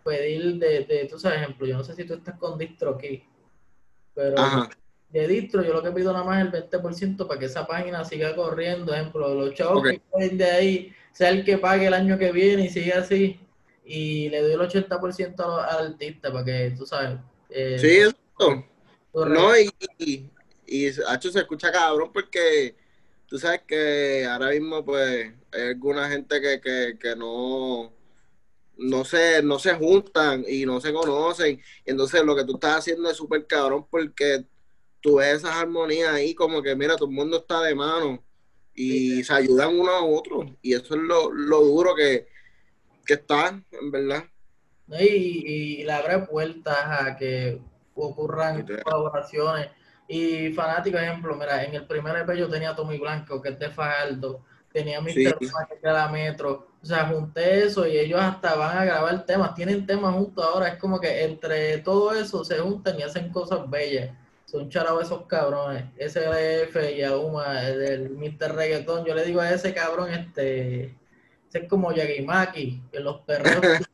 pedir 0.07 0.55
de, 0.55 0.85
de 0.85 1.07
tú 1.09 1.19
sabes, 1.19 1.41
ejemplo, 1.41 1.67
yo 1.67 1.77
no 1.77 1.83
sé 1.83 1.93
si 1.93 2.05
tú 2.05 2.13
estás 2.13 2.37
con 2.37 2.57
distro 2.57 2.91
aquí, 2.91 3.23
pero 4.15 4.35
de 5.09 5.27
distro 5.27 5.63
yo 5.63 5.73
lo 5.73 5.83
que 5.83 5.91
pido 5.91 6.11
nada 6.11 6.25
más 6.25 6.47
es 6.47 6.53
el 6.53 6.69
20% 6.69 7.27
para 7.27 7.39
que 7.39 7.45
esa 7.45 7.67
página 7.67 8.03
siga 8.05 8.35
corriendo, 8.35 8.93
ejemplo, 8.93 9.33
los 9.33 9.53
chavos 9.53 9.83
que 9.83 10.01
pueden 10.11 10.37
de 10.37 10.45
ahí 10.45 10.93
sea 11.11 11.29
el 11.29 11.43
que 11.43 11.57
pague 11.57 11.87
el 11.87 11.93
año 11.93 12.17
que 12.17 12.31
viene 12.31 12.65
y 12.65 12.69
sigue 12.69 12.93
así 12.93 13.39
y 13.85 14.29
le 14.29 14.41
doy 14.41 14.53
el 14.53 14.59
80% 14.59 15.39
al, 15.39 15.87
artista 15.93 16.31
para 16.31 16.45
que 16.45 16.75
tú 16.77 16.85
sabes. 16.85 17.19
Eh, 17.49 17.77
sí, 17.79 17.87
eso. 17.97 18.65
No, 19.13 19.57
y, 19.57 19.69
y, 19.97 20.29
y 20.67 20.87
hecho 20.87 21.31
se 21.31 21.39
escucha 21.39 21.71
cabrón 21.71 22.11
porque 22.13 22.75
tú 23.27 23.39
sabes 23.39 23.61
que 23.65 24.25
ahora 24.29 24.49
mismo 24.49 24.83
pues 24.83 25.31
hay 25.53 25.61
alguna 25.69 26.09
gente 26.09 26.39
que, 26.41 26.61
que, 26.61 26.97
que 26.99 27.15
no 27.15 27.91
no 28.77 29.05
se, 29.05 29.41
no 29.43 29.59
se 29.59 29.73
juntan 29.73 30.45
y 30.47 30.65
no 30.65 30.79
se 30.79 30.93
conocen. 30.93 31.61
Entonces 31.85 32.23
lo 32.23 32.35
que 32.35 32.43
tú 32.43 32.55
estás 32.55 32.77
haciendo 32.77 33.09
es 33.09 33.17
súper 33.17 33.45
cabrón 33.47 33.85
porque 33.89 34.45
tú 35.01 35.15
ves 35.15 35.37
esas 35.37 35.55
armonías 35.55 36.13
ahí 36.13 36.33
como 36.33 36.61
que 36.61 36.75
mira, 36.75 36.95
todo 36.95 37.09
el 37.09 37.15
mundo 37.15 37.37
está 37.37 37.61
de 37.61 37.75
mano 37.75 38.23
y 38.73 39.23
se 39.23 39.33
ayudan 39.33 39.77
uno 39.77 39.91
a 39.91 40.03
otro. 40.03 40.45
Y 40.61 40.73
eso 40.73 40.95
es 40.95 41.01
lo, 41.01 41.31
lo 41.31 41.61
duro 41.61 41.95
que, 41.95 42.27
que 43.05 43.15
está, 43.15 43.61
en 43.71 43.91
verdad. 43.91 44.23
Y, 44.99 45.79
y 45.79 45.83
le 45.83 45.91
abre 45.91 46.19
puertas 46.19 46.77
a 46.77 47.17
que 47.17 47.59
ocurran 47.95 48.65
colaboraciones. 48.83 49.69
Y 50.07 50.53
fanático, 50.53 50.97
ejemplo, 50.97 51.35
mira, 51.35 51.63
en 51.63 51.75
el 51.75 51.85
primer 51.85 52.15
EP 52.17 52.37
yo 52.37 52.49
tenía 52.49 52.69
a 52.69 52.75
Tommy 52.75 52.97
Blanco, 52.97 53.41
que 53.41 53.49
es 53.49 53.59
de 53.59 53.69
Fajardo, 53.69 54.45
tenía 54.71 54.99
a 54.99 55.01
Mr. 55.01 55.13
Sí. 55.13 55.37
que 55.41 55.79
era 55.81 56.07
Metro, 56.07 56.67
o 56.87 56.89
sea, 56.89 57.05
junté 57.07 57.65
eso 57.65 57.85
y 57.85 57.97
ellos 57.97 58.21
hasta 58.21 58.55
van 58.55 58.77
a 58.77 58.85
grabar 58.85 59.25
temas, 59.25 59.53
tienen 59.53 59.85
temas 59.85 60.15
juntos 60.15 60.45
ahora, 60.45 60.69
es 60.69 60.79
como 60.79 61.01
que 61.01 61.25
entre 61.25 61.79
todo 61.79 62.13
eso 62.13 62.45
se 62.45 62.59
juntan 62.59 62.97
y 62.97 63.03
hacen 63.03 63.29
cosas 63.29 63.69
bellas. 63.69 64.09
Son 64.45 64.69
charados 64.69 65.03
esos 65.03 65.25
cabrones. 65.25 65.83
SLF 65.99 66.77
y 66.95 67.03
Auma, 67.03 67.61
el 67.67 68.11
Mr. 68.11 68.55
Reggaeton, 68.55 69.03
yo 69.03 69.13
le 69.13 69.25
digo 69.25 69.41
a 69.41 69.51
ese 69.51 69.73
cabrón, 69.73 70.13
este, 70.13 70.95
es 71.51 71.67
como 71.69 71.91
Yagimaki, 71.91 72.81
en 72.93 73.03
los 73.03 73.19
perros. 73.19 73.51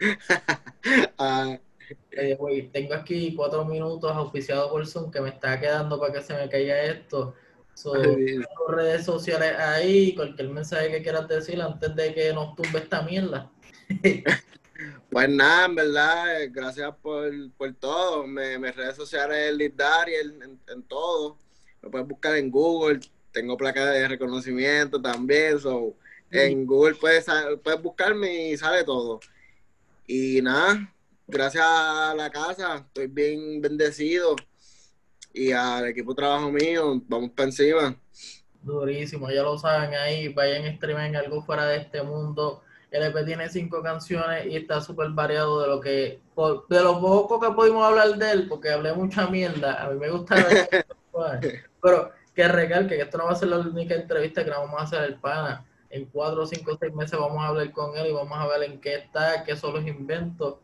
ah. 1.18 1.58
eh, 2.12 2.70
tengo 2.72 2.94
aquí 2.94 3.34
cuatro 3.34 3.66
minutos 3.66 4.10
auspiciado 4.10 4.70
por 4.70 4.86
Zoom 4.86 5.10
que 5.10 5.20
me 5.20 5.28
está 5.28 5.60
quedando 5.60 6.00
para 6.00 6.14
que 6.14 6.22
se 6.22 6.32
me 6.32 6.48
caiga 6.48 6.82
esto. 6.82 7.34
So, 7.74 7.94
redes 8.68 9.04
sociales 9.04 9.58
ahí, 9.58 10.14
cualquier 10.14 10.50
mensaje 10.50 10.90
que 10.90 11.02
quieras 11.02 11.28
decir 11.28 11.60
antes 11.60 11.94
de 11.96 12.14
que 12.14 12.32
nos 12.32 12.54
tumbe 12.54 12.78
esta 12.78 13.02
mierda. 13.02 13.50
Pues 15.10 15.28
nada, 15.28 15.66
en 15.66 15.74
verdad, 15.74 16.42
eh, 16.42 16.48
gracias 16.48 16.94
por, 17.02 17.32
por 17.58 17.74
todo. 17.74 18.26
Me, 18.26 18.58
mis 18.58 18.74
redes 18.74 18.96
sociales 18.96 19.54
es 19.58 19.76
Dariel 19.76 20.40
en, 20.42 20.58
en, 20.68 20.82
todo. 20.84 21.36
Me 21.82 21.90
puedes 21.90 22.06
buscar 22.06 22.36
en 22.36 22.50
Google. 22.50 23.00
Tengo 23.32 23.56
placa 23.56 23.86
de 23.86 24.08
reconocimiento 24.08 25.02
también. 25.02 25.58
So, 25.58 25.96
en 26.30 26.64
Google 26.64 26.94
puedes, 26.94 27.26
puedes 27.62 27.82
buscarme 27.82 28.50
y 28.50 28.56
sale 28.56 28.84
todo. 28.84 29.20
Y 30.06 30.40
nada, 30.42 30.92
gracias 31.26 31.64
a 31.66 32.14
la 32.16 32.30
casa, 32.30 32.76
estoy 32.76 33.08
bien 33.08 33.60
bendecido. 33.60 34.36
Y 35.32 35.52
al 35.52 35.86
equipo 35.86 36.12
de 36.12 36.16
trabajo 36.16 36.50
mío, 36.50 37.00
vamos 37.08 37.30
para 37.30 37.48
encima. 37.48 37.96
Durísimo, 38.62 39.30
ya 39.30 39.42
lo 39.42 39.58
saben 39.58 39.94
ahí, 39.94 40.28
vayan 40.28 40.64
a 40.66 40.76
streamar 40.76 41.16
algo 41.16 41.42
fuera 41.42 41.66
de 41.66 41.78
este 41.78 42.02
mundo. 42.02 42.62
El 42.90 43.04
EP 43.04 43.24
tiene 43.24 43.48
cinco 43.48 43.82
canciones 43.82 44.46
y 44.46 44.56
está 44.56 44.80
súper 44.80 45.10
variado 45.10 45.62
de 45.62 45.68
lo 45.68 45.80
que, 45.80 46.20
de 46.68 46.80
lo 46.82 47.00
poco 47.00 47.40
que 47.40 47.50
pudimos 47.52 47.86
hablar 47.86 48.16
de 48.16 48.30
él, 48.32 48.48
porque 48.48 48.70
hablé 48.70 48.92
mucha 48.92 49.28
mierda. 49.28 49.84
A 49.84 49.90
mí 49.90 49.98
me 49.98 50.10
gusta, 50.10 50.34
pero 51.82 52.10
que 52.34 52.48
recalque 52.48 52.96
que 52.96 53.02
esto 53.02 53.18
no 53.18 53.26
va 53.26 53.32
a 53.32 53.36
ser 53.36 53.48
la 53.48 53.58
única 53.58 53.94
entrevista 53.94 54.44
que 54.44 54.50
vamos 54.50 54.78
a 54.78 54.84
hacer 54.84 55.04
el 55.04 55.14
pana 55.16 55.64
en 55.90 56.06
cuatro, 56.06 56.46
cinco, 56.46 56.76
seis 56.78 56.94
meses 56.94 57.18
vamos 57.18 57.42
a 57.42 57.48
hablar 57.48 57.70
con 57.72 57.96
él 57.96 58.06
y 58.06 58.12
vamos 58.12 58.38
a 58.38 58.46
ver 58.46 58.70
en 58.70 58.80
qué 58.80 58.94
está, 58.94 59.42
qué 59.44 59.56
son 59.56 59.74
los 59.74 59.86
inventos. 59.86 60.56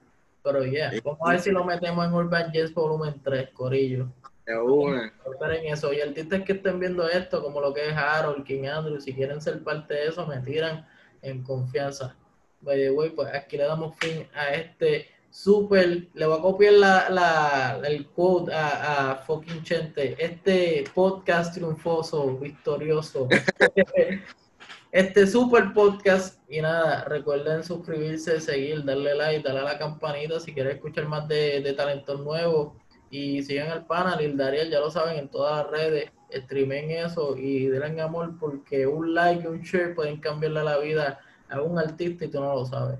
Pero 0.43 0.65
ya, 0.65 0.91
yeah, 0.91 1.01
vamos 1.05 1.21
a 1.27 1.31
ver 1.31 1.41
si 1.41 1.51
lo 1.51 1.65
metemos 1.65 2.07
en 2.07 2.15
Urban 2.15 2.53
Jazz 2.53 2.73
Volumen 2.73 3.21
3, 3.23 3.51
Corillo. 3.51 4.09
Esperen 4.47 5.67
eso. 5.67 5.93
Y 5.93 6.01
artistas 6.01 6.43
que 6.43 6.53
estén 6.53 6.79
viendo 6.79 7.09
esto, 7.09 7.43
como 7.43 7.61
lo 7.61 7.75
que 7.75 7.89
es 7.89 7.97
Harold, 7.97 8.45
King 8.45 8.67
Andrew, 8.67 9.01
si 9.01 9.13
quieren 9.13 9.41
ser 9.41 9.63
parte 9.63 9.95
de 9.95 10.07
eso, 10.07 10.27
me 10.27 10.39
tiran 10.39 10.87
en 11.23 11.43
confianza. 11.43 12.17
By 12.61 12.77
the 12.77 13.11
pues 13.11 13.29
aquí 13.35 13.57
le 13.57 13.65
damos 13.65 13.97
fin 13.99 14.27
a 14.35 14.55
este 14.55 15.09
super, 15.31 16.09
le 16.15 16.27
voy 16.27 16.39
a 16.39 16.43
copiar 16.43 16.73
la, 16.73 17.81
el 17.85 18.07
quote 18.07 18.53
a, 18.55 19.13
a 19.13 19.17
fucking 19.17 19.63
Chente, 19.63 20.17
este 20.19 20.85
podcast 20.95 21.55
triunfoso, 21.55 22.39
victorioso. 22.39 23.29
este 24.93 25.27
super 25.27 25.75
podcast. 25.75 26.41
Y 26.49 26.61
nada, 26.61 27.05
recuerden 27.05 27.63
suscribirse, 27.65 28.41
seguir, 28.41 28.85
darle 28.85 29.15
like, 29.15 29.43
darle 29.43 29.61
a 29.61 29.65
la 29.65 29.79
campanita 29.79 30.41
si 30.41 30.55
quieren 30.55 30.77
escuchar 30.77 31.07
más 31.07 31.29
de, 31.29 31.61
de 31.61 31.73
talentos 31.75 32.21
nuevos. 32.21 32.73
Y 33.11 33.43
sigan 33.43 33.71
el 33.71 33.85
panel, 33.85 34.25
el 34.25 34.37
Dariel, 34.37 34.71
ya 34.71 34.81
lo 34.81 34.91
saben, 34.91 35.19
en 35.19 35.29
todas 35.29 35.65
las 35.65 35.71
redes. 35.71 36.11
Streamen 36.33 36.91
eso 36.91 37.37
y 37.37 37.67
denle 37.67 38.03
amor 38.03 38.37
porque 38.41 38.87
un 38.87 39.15
like 39.15 39.45
y 39.45 39.47
un 39.47 39.61
share 39.61 39.95
pueden 39.95 40.19
cambiarle 40.19 40.65
la 40.65 40.79
vida 40.79 41.21
a 41.49 41.63
un 41.63 41.79
artista 41.79 42.25
y 42.25 42.29
tú 42.29 42.41
no 42.41 42.53
lo 42.53 42.67
sabes. 42.67 42.99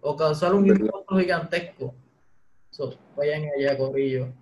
O 0.00 0.16
causar 0.16 0.54
un 0.54 0.66
impacto 0.66 1.16
gigantesco. 1.16 1.94
So, 2.70 2.94
vayan 3.16 3.44
allá, 3.56 3.78
corrillo. 3.78 4.32